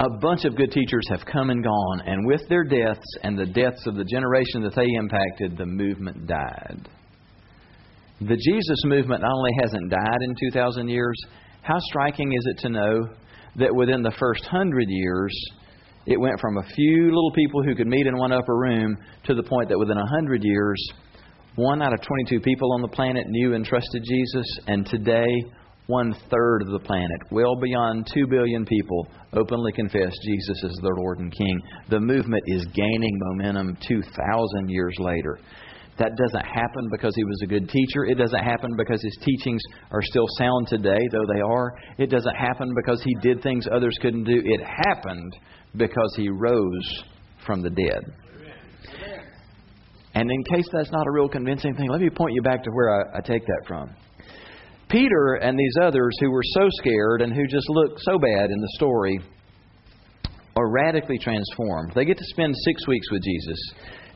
[0.00, 3.46] A bunch of good teachers have come and gone, and with their deaths and the
[3.46, 6.88] deaths of the generation that they impacted, the movement died.
[8.20, 11.16] The Jesus movement not only hasn't died in 2,000 years,
[11.62, 13.08] how striking is it to know
[13.56, 15.32] that within the first hundred years,
[16.06, 19.34] it went from a few little people who could meet in one upper room to
[19.34, 20.92] the point that within a hundred years,
[21.56, 25.26] one out of 22 people on the planet knew and trusted Jesus, and today,
[25.88, 30.94] one third of the planet, well beyond 2 billion people, openly confess Jesus as their
[30.96, 31.60] Lord and King.
[31.90, 35.40] The movement is gaining momentum 2,000 years later.
[35.98, 38.06] That doesn't happen because he was a good teacher.
[38.06, 41.74] It doesn't happen because his teachings are still sound today, though they are.
[41.98, 44.40] It doesn't happen because he did things others couldn't do.
[44.42, 45.36] It happened
[45.76, 47.04] because he rose
[47.46, 48.04] from the dead.
[50.14, 52.70] And in case that's not a real convincing thing, let me point you back to
[52.70, 53.94] where I, I take that from.
[54.88, 58.60] Peter and these others who were so scared and who just looked so bad in
[58.60, 59.20] the story
[60.56, 61.92] are radically transformed.
[61.94, 63.58] They get to spend six weeks with Jesus.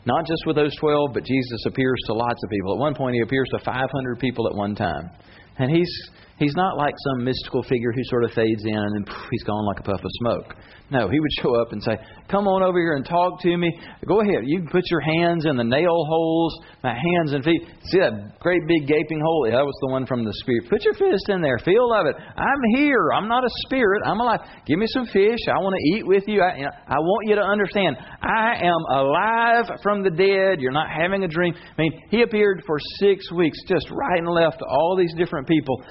[0.05, 2.75] Not just with those 12, but Jesus appears to lots of people.
[2.75, 5.11] At one point, he appears to 500 people at one time.
[5.59, 9.45] And he's He's not like some mystical figure who sort of fades in and he's
[9.45, 10.55] gone like a puff of smoke.
[10.91, 11.97] No, he would show up and say,
[12.29, 13.73] Come on over here and talk to me.
[14.07, 14.45] Go ahead.
[14.45, 17.63] You can put your hands in the nail holes, my hands and feet.
[17.89, 19.49] See that great big gaping hole?
[19.49, 20.69] That was the one from the spirit.
[20.69, 21.57] Put your fist in there.
[21.65, 22.17] Feel of it.
[22.37, 23.13] I'm here.
[23.17, 24.03] I'm not a spirit.
[24.05, 24.41] I'm alive.
[24.67, 25.41] Give me some fish.
[25.49, 26.43] I want to eat with you.
[26.43, 27.97] I, you know, I want you to understand.
[28.21, 30.61] I am alive from the dead.
[30.61, 31.55] You're not having a dream.
[31.57, 35.49] I mean, he appeared for six weeks, just right and left to all these different
[35.49, 35.83] people.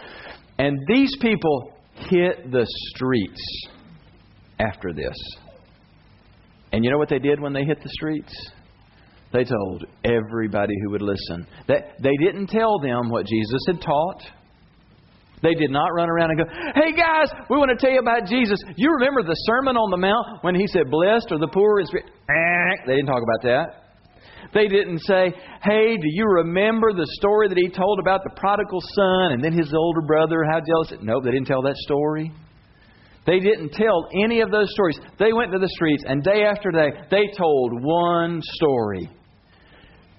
[0.60, 1.74] And these people
[2.10, 3.42] hit the streets
[4.60, 5.16] after this.
[6.72, 8.34] And you know what they did when they hit the streets?
[9.32, 11.48] They told everybody who would listen.
[11.68, 14.22] That they didn't tell them what Jesus had taught.
[15.42, 18.28] They did not run around and go, Hey guys, we want to tell you about
[18.28, 18.58] Jesus.
[18.78, 21.86] You remember the Sermon on the Mount when he said, Blessed are the poor in
[21.86, 22.06] spirit?
[22.08, 23.84] Eh, they didn't talk about that.
[24.54, 28.80] They didn't say, Hey, do you remember the story that he told about the prodigal
[28.96, 30.94] son and then his older brother, how jealous?
[31.02, 32.32] No, they didn't tell that story.
[33.26, 35.00] They didn't tell any of those stories.
[35.20, 39.10] They went to the streets and day after day, they told one story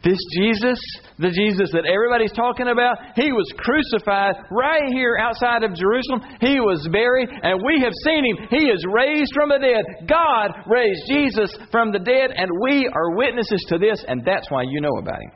[0.04, 0.78] this Jesus,
[1.16, 6.20] the Jesus that everybody's talking about, he was crucified right here outside of Jerusalem.
[6.44, 8.36] He was buried, and we have seen him.
[8.52, 10.04] He is raised from the dead.
[10.04, 14.62] God raised Jesus from the dead, and we are witnesses to this, and that's why
[14.68, 15.32] you know about him.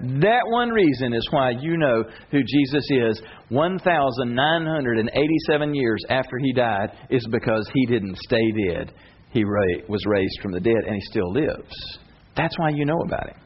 [0.00, 6.92] That one reason is why you know who Jesus is 1,987 years after he died
[7.08, 8.92] is because he didn't stay dead.
[9.32, 11.98] He was raised from the dead and he still lives.
[12.36, 13.36] That's why you know about him.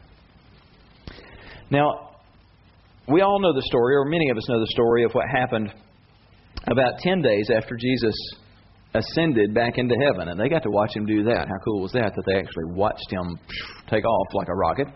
[1.70, 2.10] Now,
[3.08, 5.72] we all know the story, or many of us know the story of what happened
[6.66, 8.14] about 10 days after Jesus
[8.92, 10.26] ascended back into heaven.
[10.28, 11.46] And they got to watch him do that.
[11.46, 12.12] How cool was that?
[12.14, 13.38] That they actually watched him
[13.88, 14.88] take off like a rocket.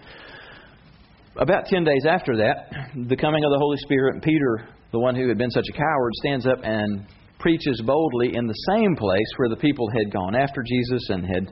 [1.37, 2.71] About 10 days after that,
[3.09, 6.13] the coming of the Holy Spirit, Peter, the one who had been such a coward,
[6.23, 7.07] stands up and
[7.41, 11.51] preaches boldly in the same place where the people had gone after Jesus and had,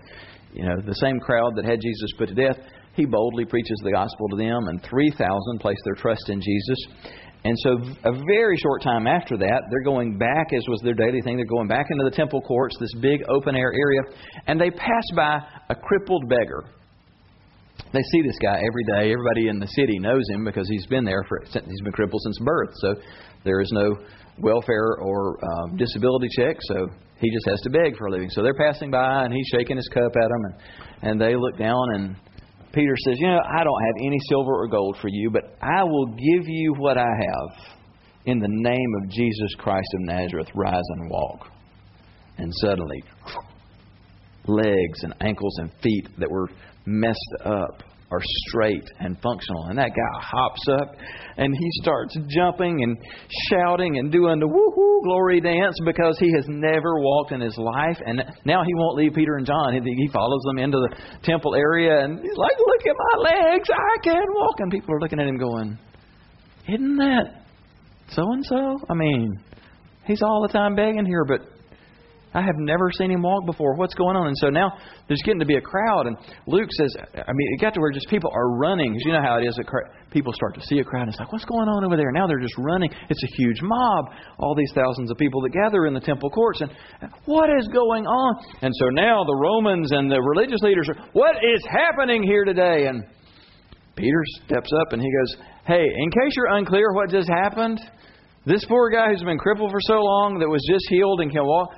[0.54, 2.58] you know, the same crowd that had Jesus put to death.
[2.94, 5.18] He boldly preaches the gospel to them, and 3,000
[5.58, 6.78] place their trust in Jesus.
[7.44, 7.70] And so,
[8.04, 11.44] a very short time after that, they're going back, as was their daily thing, they're
[11.44, 14.00] going back into the temple courts, this big open air area,
[14.46, 16.66] and they pass by a crippled beggar.
[17.92, 19.12] They see this guy every day.
[19.12, 22.38] Everybody in the city knows him because he's been there for he's been crippled since
[22.38, 22.70] birth.
[22.76, 22.94] So
[23.44, 23.96] there is no
[24.38, 26.56] welfare or um, disability check.
[26.62, 26.88] So
[27.18, 28.30] he just has to beg for a living.
[28.30, 30.54] So they're passing by and he's shaking his cup at them, and
[31.02, 32.16] and they look down and
[32.72, 35.84] Peter says, You know, I don't have any silver or gold for you, but I
[35.84, 37.78] will give you what I have.
[38.24, 41.48] In the name of Jesus Christ of Nazareth, rise and walk.
[42.38, 43.02] And suddenly,
[44.46, 46.48] legs and ankles and feet that were
[46.86, 49.64] messed up are straight and functional.
[49.68, 50.94] And that guy hops up
[51.38, 52.96] and he starts jumping and
[53.50, 57.96] shouting and doing the woohoo glory dance because he has never walked in his life.
[58.04, 59.72] And now he won't leave Peter and John.
[59.72, 63.68] He follows them into the temple area and he's like, Look at my legs.
[63.72, 64.56] I can walk.
[64.58, 65.78] And people are looking at him going,
[66.68, 67.44] Isn't that
[68.10, 68.78] so and so?
[68.90, 69.40] I mean,
[70.06, 71.40] he's all the time begging here, but
[72.34, 73.74] I have never seen him walk before.
[73.76, 74.26] What's going on?
[74.26, 74.72] And so now
[75.06, 76.06] there's getting to be a crowd.
[76.06, 76.16] And
[76.46, 78.92] Luke says, I mean, it got to where just people are running.
[78.92, 79.54] Because you know how it is.
[79.56, 79.66] That
[80.10, 81.02] people start to see a crowd.
[81.02, 82.10] And it's like, what's going on over there?
[82.12, 82.90] Now they're just running.
[83.10, 84.06] It's a huge mob.
[84.38, 86.62] All these thousands of people that gather in the temple courts.
[86.62, 86.70] And
[87.26, 88.44] what is going on?
[88.62, 92.86] And so now the Romans and the religious leaders are, what is happening here today?
[92.86, 93.04] And
[93.94, 97.78] Peter steps up and he goes, hey, in case you're unclear what just happened,
[98.44, 101.44] this poor guy who's been crippled for so long that was just healed and can
[101.44, 101.68] walk,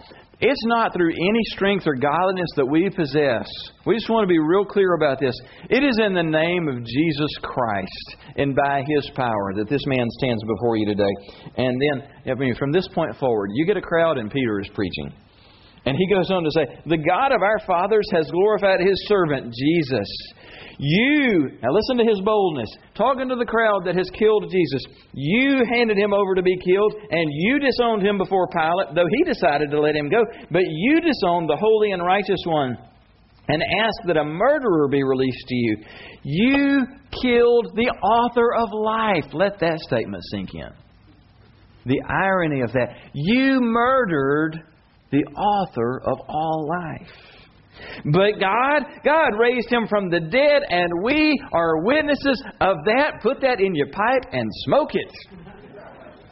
[0.40, 3.46] it's not through any strength or godliness that we possess.
[3.86, 5.34] We just want to be real clear about this.
[5.70, 10.06] It is in the name of Jesus Christ and by His power that this man
[10.18, 11.14] stands before you today.
[11.56, 14.68] And then, I mean, from this point forward, you get a crowd and Peter is
[14.74, 15.12] preaching.
[15.86, 19.52] And he goes on to say, The God of our fathers has glorified His servant,
[19.52, 20.08] Jesus
[20.78, 24.82] you, now listen to his boldness, talking to the crowd that has killed Jesus.
[25.12, 29.24] You handed him over to be killed, and you disowned him before Pilate, though he
[29.24, 30.22] decided to let him go.
[30.50, 32.76] But you disowned the holy and righteous one
[33.48, 35.76] and asked that a murderer be released to you.
[36.22, 36.86] You
[37.22, 39.32] killed the author of life.
[39.34, 40.70] Let that statement sink in.
[41.86, 42.96] The irony of that.
[43.12, 44.62] You murdered
[45.10, 47.33] the author of all life.
[48.04, 53.20] But God, God raised him from the dead, and we are witnesses of that.
[53.22, 55.12] Put that in your pipe and smoke it.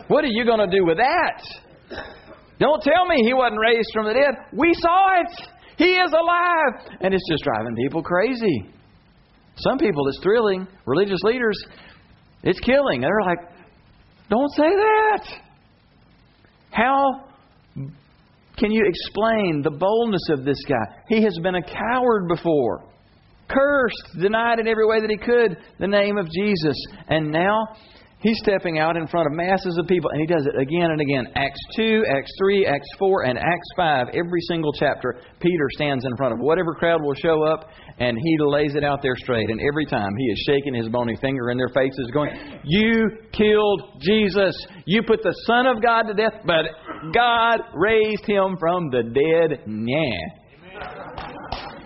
[0.08, 1.42] What are you going to do with that?
[2.58, 4.34] Don't tell me he wasn't raised from the dead.
[4.52, 5.48] We saw it.
[5.78, 6.98] He is alive.
[7.00, 8.68] And it's just driving people crazy.
[9.56, 10.66] Some people, it's thrilling.
[10.86, 11.56] Religious leaders,
[12.42, 13.00] it's killing.
[13.00, 13.38] They're like,
[14.30, 15.24] don't say that.
[16.70, 17.24] How
[18.62, 21.02] can you explain the boldness of this guy?
[21.08, 22.88] He has been a coward before,
[23.50, 26.76] cursed, denied in every way that he could the name of Jesus.
[27.08, 27.58] And now
[28.22, 31.00] He's stepping out in front of masses of people, and he does it again and
[31.00, 31.26] again.
[31.34, 34.08] Acts 2, Acts 3, Acts 4, and Acts 5.
[34.14, 37.68] Every single chapter, Peter stands in front of whatever crowd will show up,
[37.98, 39.50] and he lays it out there straight.
[39.50, 42.30] And every time he is shaking his bony finger in their faces, going,
[42.64, 44.54] You killed Jesus.
[44.86, 46.66] You put the Son of God to death, but
[47.12, 49.64] God raised him from the dead.
[49.66, 50.42] Yeah.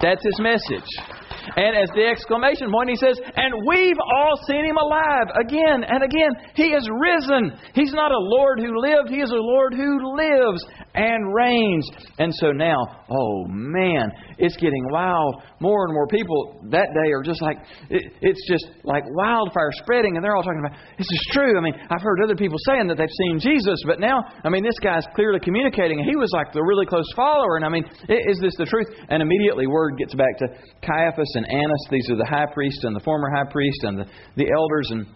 [0.02, 1.15] That's his message.
[1.54, 6.02] And as the exclamation point, he says, And we've all seen him alive again and
[6.02, 6.32] again.
[6.54, 7.54] He is risen.
[7.74, 10.64] He's not a Lord who lived, he is a Lord who lives
[10.96, 11.86] and reigns.
[12.18, 12.80] And so now,
[13.10, 15.42] oh man, it's getting wild.
[15.60, 17.58] More and more people that day are just like,
[17.90, 21.56] it, it's just like wildfire spreading, and they're all talking about, this is true.
[21.56, 24.64] I mean, I've heard other people saying that they've seen Jesus, but now, I mean,
[24.64, 27.56] this guy's clearly communicating, he was like the really close follower.
[27.56, 28.88] And I mean, is this the truth?
[29.08, 30.46] And immediately word gets back to
[30.80, 31.86] Caiaphas and Annas.
[31.90, 34.88] These are the high priest and the former high priest and the, the elders.
[34.90, 35.06] And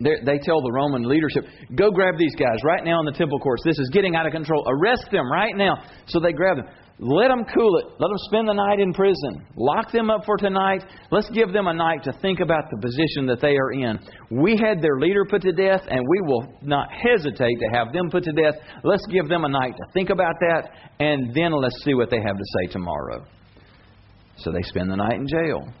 [0.00, 1.44] they tell the Roman leadership,
[1.74, 3.62] go grab these guys right now in the temple courts.
[3.64, 4.64] This is getting out of control.
[4.68, 5.82] Arrest them right now.
[6.06, 6.66] So they grab them.
[7.00, 7.84] Let them cool it.
[8.00, 9.46] Let them spend the night in prison.
[9.56, 10.82] Lock them up for tonight.
[11.12, 13.98] Let's give them a night to think about the position that they are in.
[14.30, 18.10] We had their leader put to death, and we will not hesitate to have them
[18.10, 18.54] put to death.
[18.82, 22.20] Let's give them a night to think about that, and then let's see what they
[22.20, 23.24] have to say tomorrow.
[24.38, 25.72] So they spend the night in jail.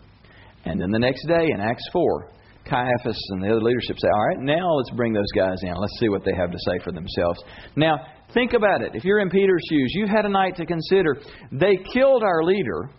[0.64, 2.30] And then the next day in Acts 4,
[2.68, 5.74] Caiaphas and the other leadership say, All right, now let's bring those guys in.
[5.74, 7.42] Let's see what they have to say for themselves.
[7.76, 8.94] Now, think about it.
[8.94, 11.16] If you're in Peter's shoes, you've had a night to consider.
[11.52, 12.90] They killed our leader,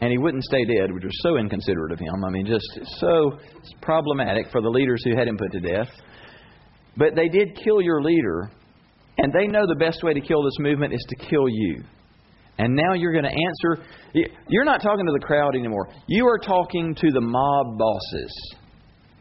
[0.00, 2.24] and he wouldn't stay dead, which was so inconsiderate of him.
[2.24, 2.66] I mean, just
[2.98, 3.38] so
[3.80, 5.88] problematic for the leaders who had him put to death.
[6.96, 8.50] But they did kill your leader,
[9.18, 11.82] and they know the best way to kill this movement is to kill you.
[12.60, 13.86] And now you're going to answer.
[14.48, 15.88] You're not talking to the crowd anymore.
[16.08, 18.54] You are talking to the mob bosses.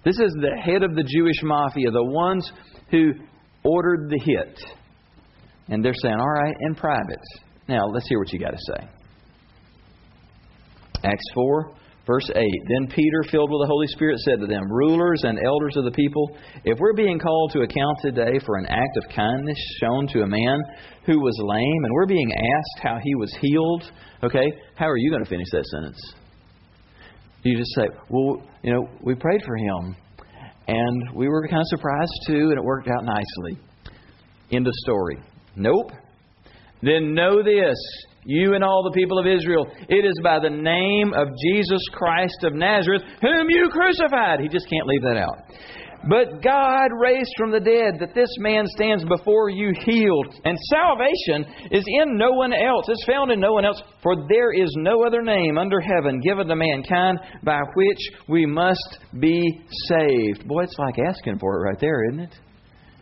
[0.03, 2.51] This is the head of the Jewish mafia, the ones
[2.91, 3.13] who
[3.63, 4.59] ordered the hit.
[5.69, 7.23] And they're saying, all right, in private.
[7.69, 8.89] Now, let's hear what you got to say.
[11.05, 11.71] Acts 4,
[12.09, 12.43] verse 8.
[12.67, 15.91] Then Peter, filled with the Holy Spirit, said to them, Rulers and elders of the
[15.91, 16.35] people,
[16.65, 20.27] if we're being called to account today for an act of kindness shown to a
[20.27, 20.59] man
[21.05, 23.83] who was lame, and we're being asked how he was healed,
[24.23, 26.13] okay, how are you going to finish that sentence?
[27.43, 29.95] You just say, well, you know, we prayed for him,
[30.67, 33.63] and we were kind of surprised too, and it worked out nicely.
[34.51, 35.19] End of story.
[35.55, 35.91] Nope.
[36.81, 37.77] Then know this
[38.25, 39.67] you and all the people of Israel.
[39.87, 44.39] It is by the name of Jesus Christ of Nazareth, whom you crucified.
[44.39, 45.37] He just can't leave that out.
[46.07, 50.33] But God raised from the dead that this man stands before you healed.
[50.45, 52.85] And salvation is in no one else.
[52.87, 53.81] It's found in no one else.
[54.01, 57.99] For there is no other name under heaven given to mankind by which
[58.29, 60.47] we must be saved.
[60.47, 62.35] Boy, it's like asking for it right there, isn't it?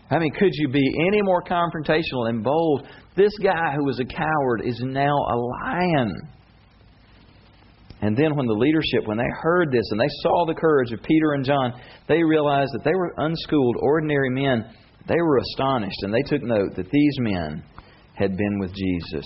[0.09, 2.87] I mean, could you be any more confrontational and bold?
[3.15, 6.13] This guy who was a coward is now a lion.
[8.01, 11.01] And then when the leadership, when they heard this and they saw the courage of
[11.03, 11.73] Peter and John,
[12.07, 14.65] they realized that they were unschooled, ordinary men.
[15.07, 17.63] They were astonished and they took note that these men
[18.13, 19.25] had been with Jesus.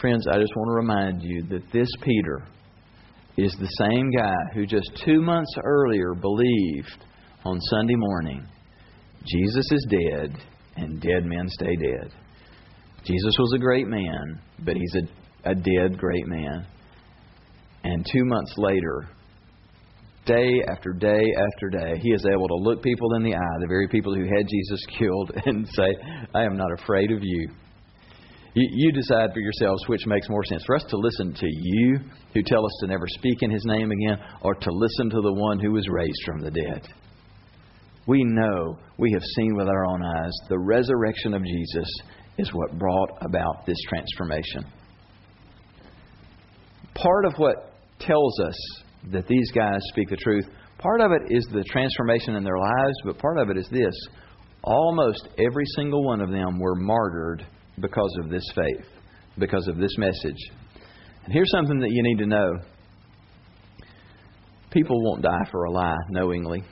[0.00, 2.46] Friends, I just want to remind you that this Peter
[3.36, 7.04] is the same guy who just two months earlier believed
[7.44, 8.46] on Sunday morning
[9.26, 10.36] Jesus is dead
[10.76, 12.10] and dead men stay dead.
[13.04, 16.66] Jesus was a great man, but he's a, a dead great man.
[17.84, 19.08] And two months later,
[20.26, 21.22] day after day
[21.52, 24.24] after day, he is able to look people in the eye, the very people who
[24.24, 25.88] had Jesus killed, and say,
[26.34, 27.50] I am not afraid of you.
[28.52, 32.00] You, you decide for yourselves which makes more sense for us to listen to you,
[32.34, 35.32] who tell us to never speak in his name again, or to listen to the
[35.32, 36.88] one who was raised from the dead.
[38.06, 41.88] We know, we have seen with our own eyes, the resurrection of Jesus
[42.38, 44.64] is what brought about this transformation.
[46.94, 48.56] Part of what tells us
[49.12, 50.46] that these guys speak the truth,
[50.78, 53.94] part of it is the transformation in their lives, but part of it is this.
[54.62, 57.46] Almost every single one of them were martyred
[57.78, 58.86] because of this faith,
[59.38, 60.50] because of this message.
[61.24, 62.52] And here's something that you need to know
[64.70, 66.62] people won't die for a lie knowingly.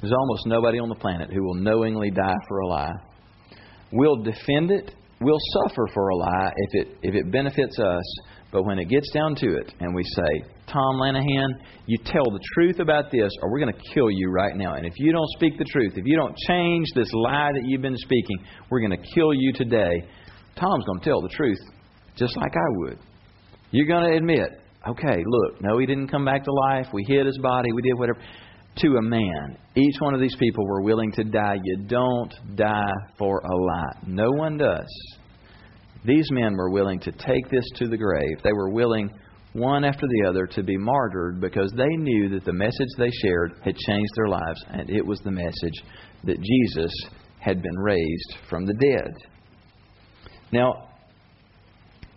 [0.00, 2.94] There's almost nobody on the planet who will knowingly die for a lie.
[3.92, 8.04] We'll defend it, we'll suffer for a lie if it, if it benefits us,
[8.52, 11.48] but when it gets down to it and we say, Tom Lanahan,
[11.86, 14.74] you tell the truth about this or we're going to kill you right now.
[14.74, 17.82] And if you don't speak the truth, if you don't change this lie that you've
[17.82, 18.38] been speaking,
[18.70, 20.02] we're going to kill you today.
[20.56, 21.58] Tom's going to tell the truth
[22.16, 22.98] just like I would.
[23.70, 26.86] You're going to admit, okay, look, no, he didn't come back to life.
[26.92, 27.70] We hid his body.
[27.72, 28.18] We did whatever
[28.78, 29.58] to a man.
[29.74, 31.56] Each one of these people were willing to die.
[31.62, 33.98] You don't die for a lie.
[34.06, 34.86] No one does.
[36.04, 38.38] These men were willing to take this to the grave.
[38.42, 39.10] They were willing,
[39.52, 43.54] one after the other, to be martyred because they knew that the message they shared
[43.64, 45.82] had changed their lives, and it was the message
[46.24, 46.92] that Jesus
[47.40, 49.10] had been raised from the dead.
[50.52, 50.88] Now,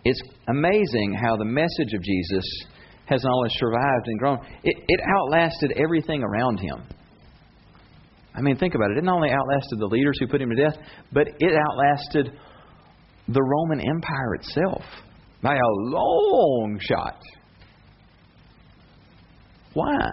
[0.04, 2.44] it's amazing how the message of Jesus
[3.12, 6.82] has not only survived and grown, it, it outlasted everything around him.
[8.34, 8.98] I mean, think about it.
[8.98, 10.76] It not only outlasted the leaders who put him to death,
[11.12, 12.32] but it outlasted
[13.28, 14.82] the Roman Empire itself
[15.42, 17.18] by a long shot.
[19.74, 20.10] Why?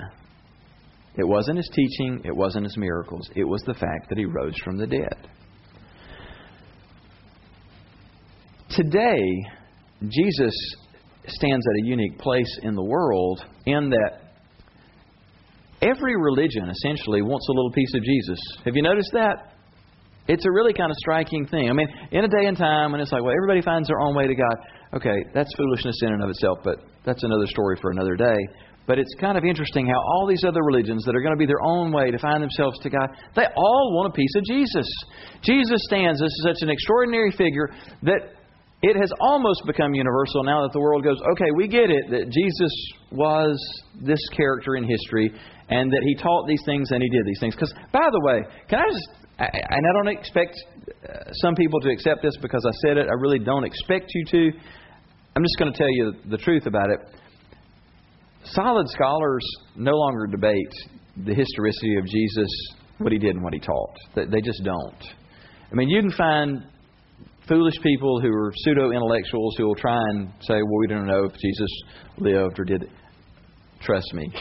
[1.16, 4.56] It wasn't his teaching, it wasn't his miracles, it was the fact that he rose
[4.64, 5.30] from the dead.
[8.70, 9.24] Today,
[10.08, 10.54] Jesus
[11.28, 14.30] stands at a unique place in the world in that
[15.82, 18.40] every religion essentially wants a little piece of Jesus.
[18.66, 19.54] Have you noticed that?
[20.28, 21.70] It's a really kind of striking thing.
[21.70, 24.16] I mean, in a day and time when it's like, well, everybody finds their own
[24.16, 24.58] way to God.
[24.94, 28.38] Okay, that's foolishness in and of itself, but that's another story for another day.
[28.86, 31.46] But it's kind of interesting how all these other religions that are going to be
[31.46, 34.88] their own way to find themselves to God, they all want a piece of Jesus.
[35.44, 37.70] Jesus stands as such an extraordinary figure
[38.04, 38.34] that
[38.82, 42.30] it has almost become universal now that the world goes, okay, we get it that
[42.32, 42.74] Jesus
[43.12, 43.60] was
[44.02, 45.32] this character in history
[45.70, 47.56] and that he taught these things and he did these things.
[47.56, 50.56] Because, by the way, can I just, I, and I don't expect
[51.04, 54.26] uh, some people to accept this because I said it, I really don't expect you
[54.32, 54.58] to.
[55.36, 57.00] I'm just going to tell you the truth about it.
[58.46, 60.74] Solid scholars no longer debate
[61.26, 62.50] the historicity of Jesus,
[62.98, 63.96] what he did and what he taught.
[64.16, 65.04] They just don't.
[65.70, 66.64] I mean, you can find
[67.50, 71.26] foolish people who are pseudo intellectuals who will try and say, well, we don't know
[71.26, 71.70] if Jesus
[72.18, 72.86] lived or did.
[73.82, 74.32] Trust me.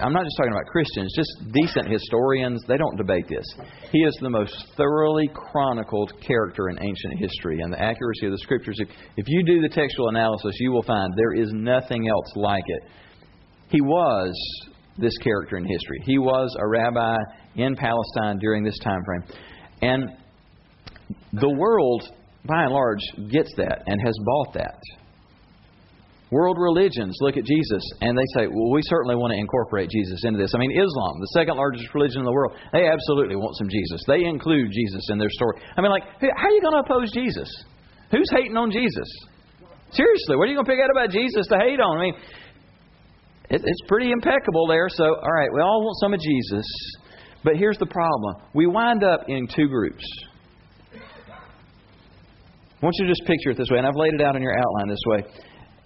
[0.00, 2.62] I'm not just talking about Christians, just decent historians.
[2.66, 3.44] They don't debate this.
[3.92, 8.38] He is the most thoroughly chronicled character in ancient history, and the accuracy of the
[8.38, 8.76] scriptures.
[8.78, 12.64] If, if you do the textual analysis, you will find there is nothing else like
[12.66, 12.82] it.
[13.68, 14.34] He was
[14.96, 16.02] this character in history.
[16.04, 17.16] He was a rabbi
[17.56, 19.38] in Palestine during this time frame.
[19.82, 20.10] And
[21.34, 22.08] the world,
[22.44, 24.80] by and large, gets that and has bought that.
[26.30, 30.20] World religions look at Jesus and they say, well, we certainly want to incorporate Jesus
[30.24, 30.52] into this.
[30.54, 34.04] I mean, Islam, the second largest religion in the world, they absolutely want some Jesus.
[34.06, 35.56] They include Jesus in their story.
[35.76, 37.48] I mean, like, how are you going to oppose Jesus?
[38.10, 39.08] Who's hating on Jesus?
[39.90, 41.96] Seriously, what are you going to pick out about Jesus to hate on?
[41.96, 42.14] I mean,
[43.48, 44.88] it's pretty impeccable there.
[44.90, 46.66] So, all right, we all want some of Jesus.
[47.42, 50.04] But here's the problem we wind up in two groups.
[52.80, 54.42] I want you to just picture it this way, and I've laid it out in
[54.42, 55.24] your outline this way.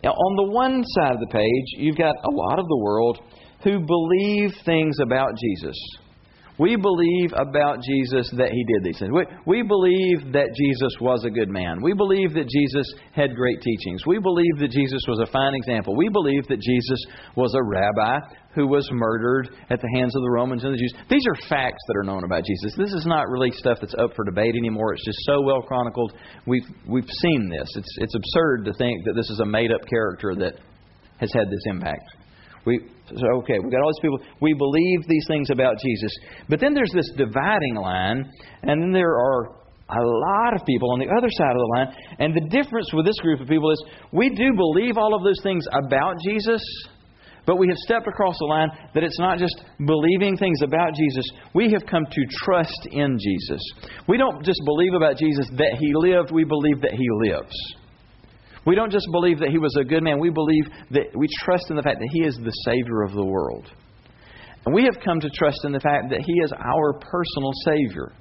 [0.05, 3.19] Now, on the one side of the page, you've got a lot of the world
[3.65, 5.77] who believe things about Jesus.
[6.59, 9.11] We believe about Jesus that he did these things.
[9.11, 11.81] We, we believe that Jesus was a good man.
[11.81, 14.07] We believe that Jesus had great teachings.
[14.07, 15.97] We believe that Jesus was a fine example.
[15.97, 17.01] We believe that Jesus
[17.37, 18.19] was a rabbi
[18.55, 20.93] who was murdered at the hands of the Romans and the Jews.
[21.09, 22.77] These are facts that are known about Jesus.
[22.77, 24.93] This is not really stuff that's up for debate anymore.
[24.93, 26.13] It's just so well chronicled.
[26.47, 27.69] We've, we've seen this.
[27.77, 30.61] It's, it's absurd to think that this is a made up character that
[31.17, 32.05] has had this impact.
[32.67, 32.81] We,
[33.17, 34.21] so, okay, we've got all these people.
[34.41, 36.13] We believe these things about Jesus.
[36.49, 38.31] But then there's this dividing line,
[38.63, 41.89] and then there are a lot of people on the other side of the line.
[42.19, 45.41] And the difference with this group of people is we do believe all of those
[45.43, 46.63] things about Jesus,
[47.45, 49.55] but we have stepped across the line that it's not just
[49.85, 51.27] believing things about Jesus.
[51.55, 53.61] We have come to trust in Jesus.
[54.09, 57.55] We don't just believe about Jesus that he lived, we believe that he lives.
[58.67, 61.71] We don't just believe that he was a good man, we believe that we trust
[61.71, 63.69] in the fact that he is the Savior of the world.
[64.65, 68.13] And we have come to trust in the fact that he is our personal Savior.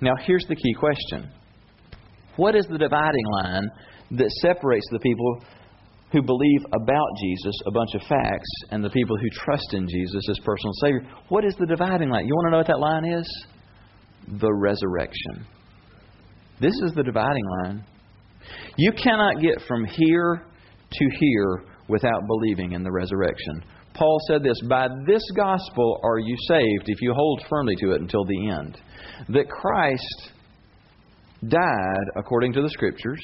[0.00, 1.30] Now, here's the key question
[2.36, 3.68] What is the dividing line
[4.12, 5.44] that separates the people
[6.12, 10.22] who believe about Jesus a bunch of facts and the people who trust in Jesus
[10.30, 11.06] as personal Savior?
[11.28, 12.26] What is the dividing line?
[12.26, 13.46] You want to know what that line is?
[14.40, 15.46] The resurrection.
[16.60, 17.84] This is the dividing line.
[18.76, 20.42] You cannot get from here
[20.92, 23.62] to here without believing in the resurrection.
[23.94, 28.00] Paul said this By this gospel are you saved if you hold firmly to it
[28.00, 28.78] until the end.
[29.30, 30.32] That Christ
[31.48, 33.20] died according to the Scriptures,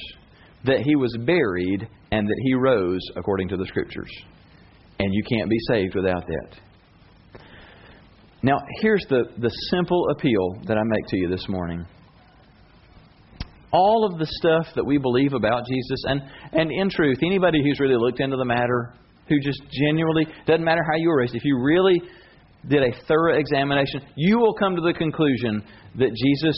[0.65, 4.11] that he was buried, and that he rose according to the Scriptures.
[4.99, 7.41] And you can't be saved without that.
[8.41, 11.85] Now, here's the, the simple appeal that I make to you this morning
[13.73, 16.21] all of the stuff that we believe about Jesus, and,
[16.53, 18.93] and in truth, anybody who's really looked into the matter,
[19.27, 22.01] who just genuinely, doesn't matter how you were raised, if you really
[22.69, 25.63] did a thorough examination, you will come to the conclusion
[25.97, 26.55] that Jesus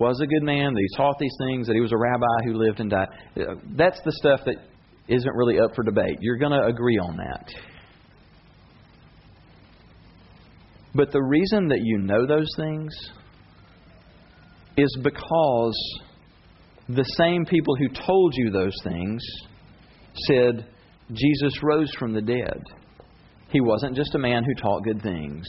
[0.00, 2.54] was a good man, that he taught these things, that he was a rabbi who
[2.54, 3.08] lived and died.
[3.76, 4.56] That's the stuff that
[5.06, 6.18] isn't really up for debate.
[6.20, 7.48] You're going to agree on that.
[10.94, 12.92] But the reason that you know those things
[14.76, 16.02] is because
[16.88, 19.24] the same people who told you those things
[20.26, 20.66] said
[21.12, 22.62] Jesus rose from the dead.
[23.50, 25.46] He wasn't just a man who taught good things.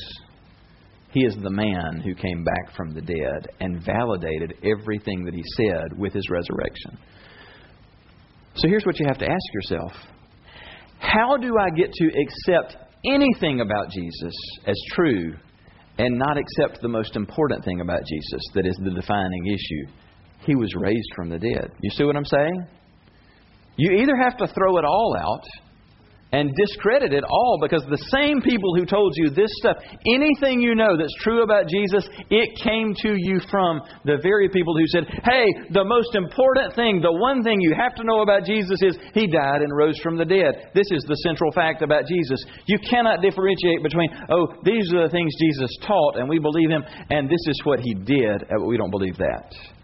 [1.11, 5.43] He is the man who came back from the dead and validated everything that he
[5.55, 6.97] said with his resurrection.
[8.55, 9.91] So here's what you have to ask yourself
[10.99, 14.33] How do I get to accept anything about Jesus
[14.65, 15.33] as true
[15.97, 19.91] and not accept the most important thing about Jesus that is the defining issue?
[20.45, 21.71] He was raised from the dead.
[21.81, 22.67] You see what I'm saying?
[23.77, 25.43] You either have to throw it all out
[26.31, 30.75] and discredit it all because the same people who told you this stuff, anything you
[30.75, 35.05] know that's true about Jesus, it came to you from the very people who said,
[35.23, 38.97] hey, the most important thing, the one thing you have to know about Jesus is
[39.13, 40.71] he died and rose from the dead.
[40.73, 42.43] This is the central fact about Jesus.
[42.65, 46.83] You cannot differentiate between, oh, these are the things Jesus taught and we believe him,
[47.09, 48.43] and this is what he did.
[48.43, 49.74] Uh, we don't believe that.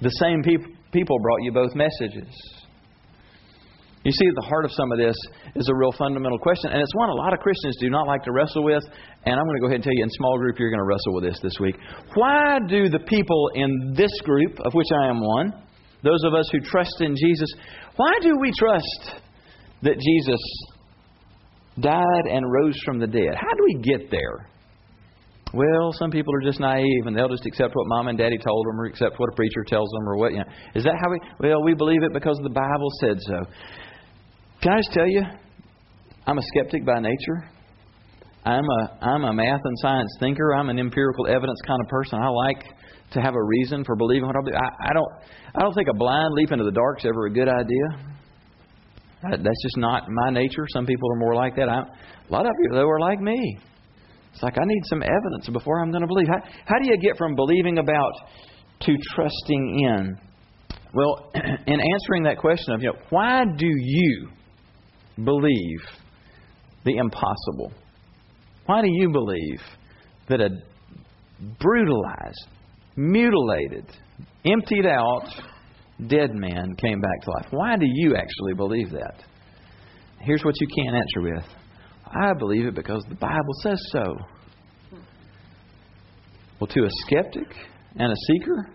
[0.00, 0.42] The same
[0.92, 2.28] people brought you both messages.
[4.04, 5.16] You see, at the heart of some of this
[5.56, 8.22] is a real fundamental question, and it's one a lot of Christians do not like
[8.22, 8.84] to wrestle with.
[9.24, 10.86] And I'm going to go ahead and tell you in small group, you're going to
[10.86, 11.74] wrestle with this this week.
[12.14, 15.52] Why do the people in this group, of which I am one,
[16.04, 17.52] those of us who trust in Jesus,
[17.96, 19.20] why do we trust
[19.82, 20.40] that Jesus
[21.80, 23.34] died and rose from the dead?
[23.34, 24.48] How do we get there?
[25.54, 28.66] Well, some people are just naive and they'll just accept what mom and daddy told
[28.66, 30.44] them or accept what a preacher tells them or what, you know.
[30.74, 33.44] Is that how we, well, we believe it because the Bible said so.
[34.60, 35.22] Can I just tell you,
[36.26, 37.50] I'm a skeptic by nature.
[38.44, 40.54] I'm a I'm a math and science thinker.
[40.54, 42.20] I'm an empirical evidence kind of person.
[42.20, 42.62] I like
[43.12, 44.54] to have a reason for believing what I believe.
[44.56, 45.12] I, I don't
[45.56, 48.14] I don't think a blind leap into the dark is ever a good idea.
[49.30, 50.66] That's just not my nature.
[50.68, 51.68] Some people are more like that.
[51.68, 53.58] I, a lot of people though are like me.
[54.36, 56.28] It's like I need some evidence before I'm going to believe.
[56.28, 58.12] How, how do you get from believing about
[58.82, 60.18] to trusting in?
[60.92, 64.28] Well, in answering that question of you know why do you
[65.24, 65.80] believe
[66.84, 67.72] the impossible?
[68.66, 69.60] Why do you believe
[70.28, 70.50] that a
[71.58, 72.48] brutalized,
[72.94, 73.86] mutilated,
[74.44, 75.30] emptied out
[76.08, 77.46] dead man came back to life?
[77.52, 79.24] Why do you actually believe that?
[80.20, 81.55] Here's what you can't answer with
[82.06, 84.16] I believe it because the Bible says so.
[86.60, 87.48] Well, to a skeptic
[87.96, 88.70] and a seeker,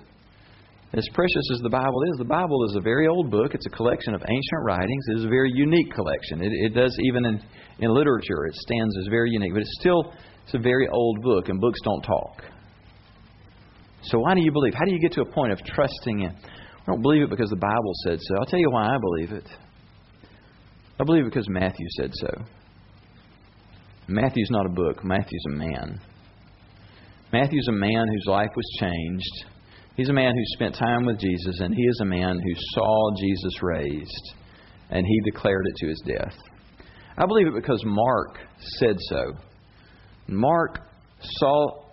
[0.93, 3.55] as precious as the Bible is, the Bible is a very old book.
[3.55, 5.03] It's a collection of ancient writings.
[5.09, 6.41] It is a very unique collection.
[6.41, 7.41] It, it does, even in,
[7.79, 9.53] in literature, it stands as very unique.
[9.53, 10.13] But it's still
[10.43, 12.43] it's a very old book, and books don't talk.
[14.03, 14.73] So why do you believe?
[14.73, 16.31] How do you get to a point of trusting in?
[16.31, 18.35] I don't believe it because the Bible said so.
[18.37, 19.47] I'll tell you why I believe it.
[20.99, 22.43] I believe it because Matthew said so.
[24.07, 25.99] Matthew's not a book, Matthew's a man.
[27.31, 29.45] Matthew's a man whose life was changed
[29.97, 33.11] He's a man who spent time with Jesus, and he is a man who saw
[33.19, 34.33] Jesus raised,
[34.89, 36.35] and he declared it to his death.
[37.17, 38.39] I believe it because Mark
[38.79, 39.33] said so.
[40.27, 40.79] Mark
[41.19, 41.83] saw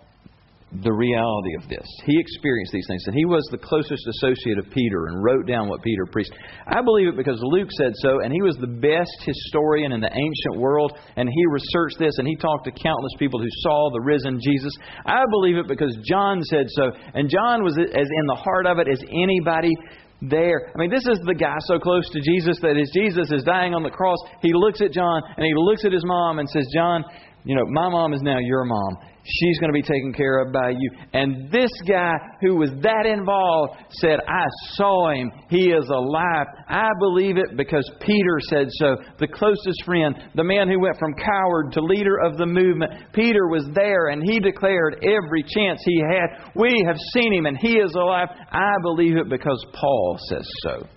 [0.69, 1.85] the reality of this.
[2.05, 5.67] He experienced these things, and he was the closest associate of Peter and wrote down
[5.67, 6.31] what Peter preached.
[6.67, 10.13] I believe it because Luke said so, and he was the best historian in the
[10.13, 14.01] ancient world, and he researched this, and he talked to countless people who saw the
[14.01, 14.73] risen Jesus.
[15.05, 18.77] I believe it because John said so, and John was as in the heart of
[18.77, 19.73] it as anybody
[20.21, 20.69] there.
[20.75, 23.73] I mean, this is the guy so close to Jesus that as Jesus is dying
[23.73, 26.67] on the cross, he looks at John and he looks at his mom and says,
[26.75, 27.03] John,
[27.45, 28.97] you know, my mom is now your mom.
[29.23, 30.91] She's going to be taken care of by you.
[31.13, 35.31] And this guy who was that involved said, I saw him.
[35.49, 36.47] He is alive.
[36.67, 38.95] I believe it because Peter said so.
[39.19, 43.47] The closest friend, the man who went from coward to leader of the movement, Peter
[43.47, 47.73] was there and he declared every chance he had, We have seen him and he
[47.73, 48.29] is alive.
[48.51, 50.87] I believe it because Paul says so.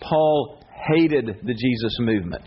[0.00, 0.62] Paul
[0.94, 2.44] hated the Jesus movement.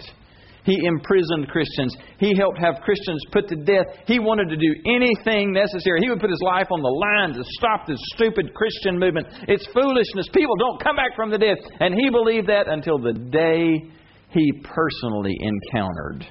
[0.64, 1.95] He imprisoned Christians.
[2.20, 3.86] He helped have Christians put to death.
[4.05, 6.01] He wanted to do anything necessary.
[6.01, 9.28] He would put his life on the line to stop this stupid Christian movement.
[9.47, 10.28] It's foolishness.
[10.34, 11.57] People don't come back from the dead.
[11.80, 13.89] And he believed that until the day
[14.30, 16.28] he personally encountered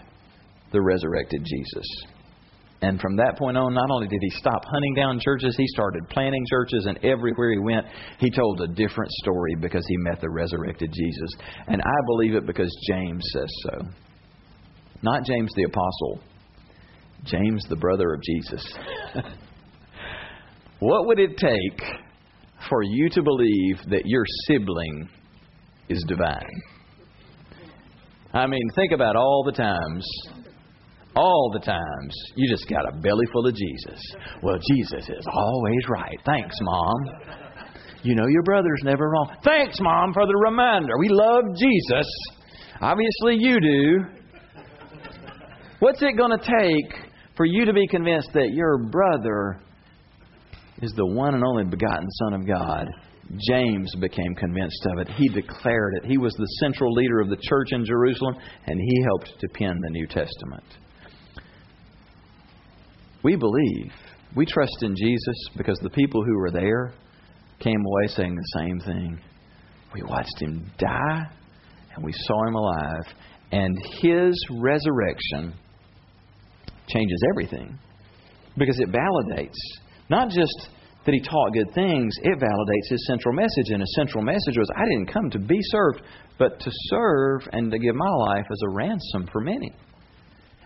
[0.72, 1.86] the resurrected Jesus.
[2.80, 6.08] And from that point on, not only did he stop hunting down churches, he started
[6.10, 7.86] planting churches, and everywhere he went,
[8.20, 11.30] he told a different story because he met the resurrected Jesus.
[11.66, 13.88] And I believe it because James says so.
[15.02, 16.20] Not James the Apostle,
[17.24, 18.76] James the brother of Jesus.
[20.80, 21.82] what would it take
[22.68, 25.08] for you to believe that your sibling
[25.88, 26.62] is divine?
[28.32, 30.06] I mean, think about all the times
[31.18, 32.14] all the times.
[32.36, 34.00] You just got a belly full of Jesus.
[34.42, 36.18] Well, Jesus is always right.
[36.24, 36.94] Thanks, Mom.
[38.02, 39.36] You know your brother's never wrong.
[39.42, 40.92] Thanks, Mom, for the reminder.
[41.00, 42.06] We love Jesus.
[42.80, 44.17] Obviously, you do.
[45.80, 46.92] What's it going to take
[47.36, 49.60] for you to be convinced that your brother
[50.82, 52.88] is the one and only begotten Son of God?
[53.48, 55.08] James became convinced of it.
[55.16, 56.06] He declared it.
[56.06, 58.34] He was the central leader of the church in Jerusalem,
[58.66, 60.64] and he helped to pen the New Testament.
[63.22, 63.92] We believe.
[64.34, 66.92] We trust in Jesus because the people who were there
[67.60, 69.20] came away saying the same thing.
[69.94, 71.26] We watched him die,
[71.94, 73.14] and we saw him alive,
[73.52, 75.54] and his resurrection
[76.88, 77.78] changes everything
[78.56, 79.58] because it validates
[80.10, 80.70] not just
[81.04, 83.70] that he taught good things, it validates his central message.
[83.70, 86.02] And his central message was I didn't come to be served,
[86.38, 89.72] but to serve and to give my life as a ransom for many.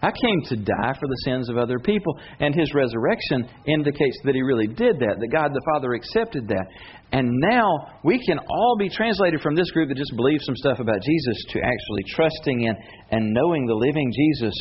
[0.03, 2.19] I came to die for the sins of other people.
[2.41, 6.67] And his resurrection indicates that he really did that, that God the Father accepted that.
[7.13, 10.81] And now we can all be translated from this group that just believes some stuff
[10.81, 12.75] about Jesus to actually trusting in
[13.13, 14.55] and knowing the living Jesus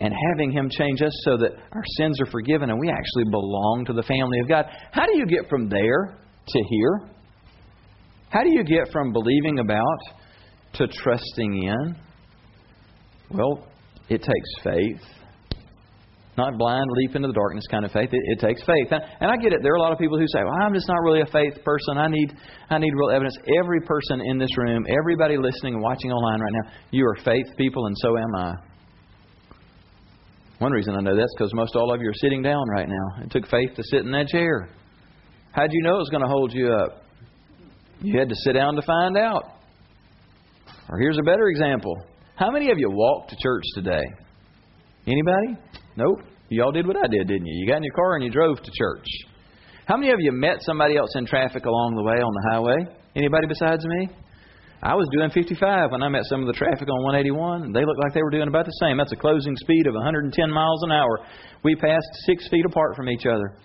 [0.00, 3.84] and having Him change us so that our sins are forgiven and we actually belong
[3.86, 4.66] to the family of God.
[4.92, 6.18] How do you get from there
[6.48, 7.10] to here?
[8.28, 9.98] How do you get from believing about
[10.74, 11.96] to trusting in?
[13.30, 13.66] Well,
[14.08, 15.00] it takes faith.
[16.36, 18.10] Not blind, leap into the darkness kind of faith.
[18.12, 18.88] It, it takes faith.
[18.90, 19.60] And, and I get it.
[19.62, 21.64] There are a lot of people who say, well, I'm just not really a faith
[21.64, 21.96] person.
[21.96, 22.30] I need,
[22.68, 23.38] I need real evidence.
[23.58, 27.46] Every person in this room, everybody listening and watching online right now, you are faith
[27.56, 28.52] people, and so am I.
[30.58, 33.22] One reason I know that's because most all of you are sitting down right now.
[33.22, 34.68] It took faith to sit in that chair.
[35.52, 37.02] How'd you know it was going to hold you up?
[38.00, 39.44] You had to sit down to find out.
[40.88, 41.94] Or here's a better example.
[42.36, 44.04] How many of you walked to church today?
[45.06, 45.58] Anybody?
[45.96, 46.20] Nope.
[46.48, 47.60] You all did what I did, didn't you?
[47.60, 49.06] You got in your car and you drove to church.
[49.86, 52.96] How many of you met somebody else in traffic along the way on the highway?
[53.14, 54.08] Anybody besides me?
[54.82, 57.84] I was doing 55 when I met some of the traffic on 181, and they
[57.84, 58.98] looked like they were doing about the same.
[58.98, 61.20] That's a closing speed of 110 miles an hour.
[61.64, 63.56] We passed six feet apart from each other.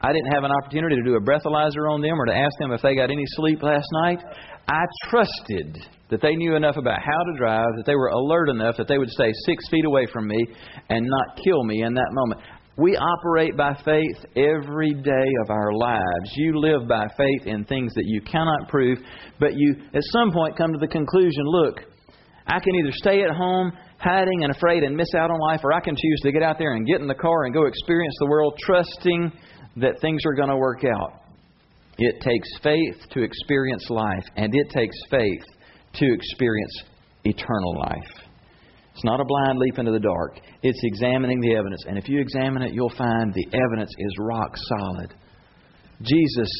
[0.00, 2.72] I didn't have an opportunity to do a breathalyzer on them or to ask them
[2.72, 4.20] if they got any sleep last night.
[4.66, 5.76] I trusted
[6.10, 8.98] that they knew enough about how to drive, that they were alert enough that they
[8.98, 10.46] would stay six feet away from me
[10.88, 12.40] and not kill me in that moment.
[12.76, 16.32] We operate by faith every day of our lives.
[16.34, 18.98] You live by faith in things that you cannot prove,
[19.38, 21.76] but you at some point come to the conclusion look,
[22.46, 25.72] I can either stay at home hiding and afraid and miss out on life, or
[25.72, 28.14] I can choose to get out there and get in the car and go experience
[28.18, 29.32] the world trusting
[29.76, 31.22] that things are going to work out.
[31.96, 35.44] It takes faith to experience life, and it takes faith
[35.94, 36.82] to experience
[37.24, 38.23] eternal life.
[38.94, 40.38] It's not a blind leap into the dark.
[40.62, 41.84] It's examining the evidence.
[41.86, 45.12] And if you examine it, you'll find the evidence is rock solid.
[46.00, 46.50] Jesus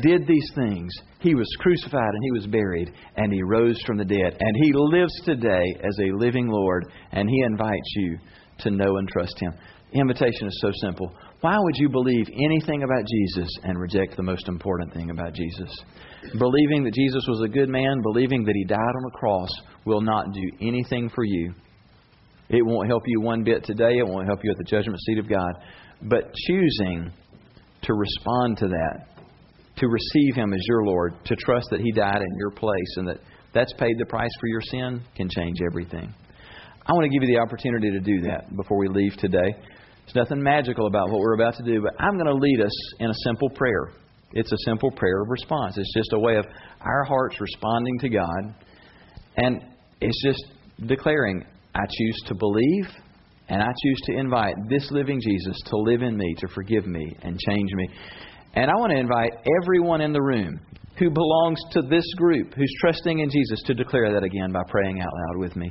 [0.00, 0.92] did these things.
[1.20, 4.36] He was crucified and he was buried and he rose from the dead.
[4.38, 8.18] And he lives today as a living Lord and he invites you
[8.60, 9.52] to know and trust him.
[9.92, 11.12] The invitation is so simple.
[11.40, 15.70] Why would you believe anything about Jesus and reject the most important thing about Jesus?
[16.38, 19.50] Believing that Jesus was a good man, believing that he died on the cross,
[19.84, 21.54] will not do anything for you.
[22.48, 25.18] It won't help you one bit today, it won't help you at the judgment seat
[25.18, 25.52] of God.
[26.02, 27.12] But choosing
[27.82, 29.24] to respond to that,
[29.76, 33.08] to receive him as your Lord, to trust that he died in your place and
[33.08, 33.18] that
[33.54, 36.12] that's paid the price for your sin, can change everything.
[36.86, 39.56] I want to give you the opportunity to do that before we leave today.
[40.06, 42.94] There's nothing magical about what we're about to do, but I'm going to lead us
[43.00, 43.90] in a simple prayer.
[44.32, 45.76] It's a simple prayer of response.
[45.78, 46.46] It's just a way of
[46.80, 48.54] our hearts responding to God.
[49.36, 49.62] And
[50.00, 50.44] it's just
[50.86, 52.86] declaring, I choose to believe
[53.48, 57.16] and I choose to invite this living Jesus to live in me, to forgive me
[57.22, 57.88] and change me.
[58.54, 60.58] And I want to invite everyone in the room
[60.98, 65.00] who belongs to this group, who's trusting in Jesus, to declare that again by praying
[65.00, 65.70] out loud with me.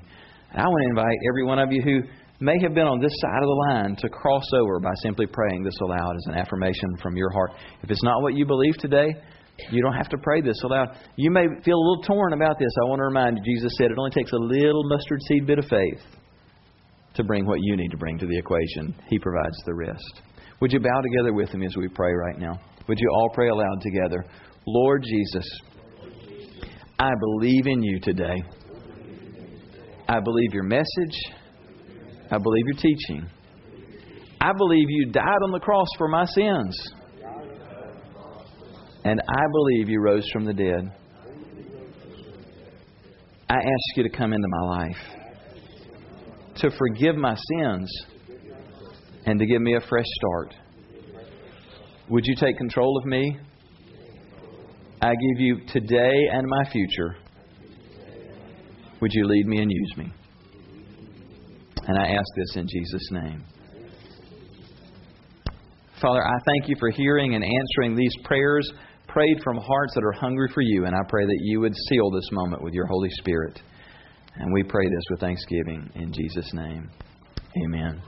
[0.51, 2.01] And I want to invite every one of you who
[2.39, 5.63] may have been on this side of the line to cross over by simply praying
[5.63, 7.51] this aloud as an affirmation from your heart.
[7.81, 9.07] If it's not what you believe today,
[9.71, 10.97] you don't have to pray this aloud.
[11.15, 12.71] You may feel a little torn about this.
[12.81, 15.59] I want to remind you, Jesus said it only takes a little mustard seed bit
[15.59, 16.01] of faith
[17.15, 18.93] to bring what you need to bring to the equation.
[19.07, 20.21] He provides the rest.
[20.59, 22.59] Would you bow together with me as we pray right now?
[22.87, 24.25] Would you all pray aloud together?
[24.67, 25.45] Lord Jesus,
[26.99, 28.43] I believe in you today.
[30.07, 31.15] I believe your message.
[32.31, 33.29] I believe your teaching.
[34.41, 36.93] I believe you died on the cross for my sins.
[39.03, 40.91] And I believe you rose from the dead.
[43.47, 44.97] I ask you to come into my life,
[46.57, 48.05] to forgive my sins,
[49.27, 50.55] and to give me a fresh start.
[52.09, 53.37] Would you take control of me?
[55.01, 57.15] I give you today and my future.
[59.01, 60.11] Would you lead me and use me?
[61.87, 63.43] And I ask this in Jesus' name.
[66.01, 68.69] Father, I thank you for hearing and answering these prayers
[69.07, 72.11] prayed from hearts that are hungry for you, and I pray that you would seal
[72.11, 73.61] this moment with your Holy Spirit.
[74.35, 76.89] And we pray this with thanksgiving in Jesus' name.
[77.63, 78.01] Amen.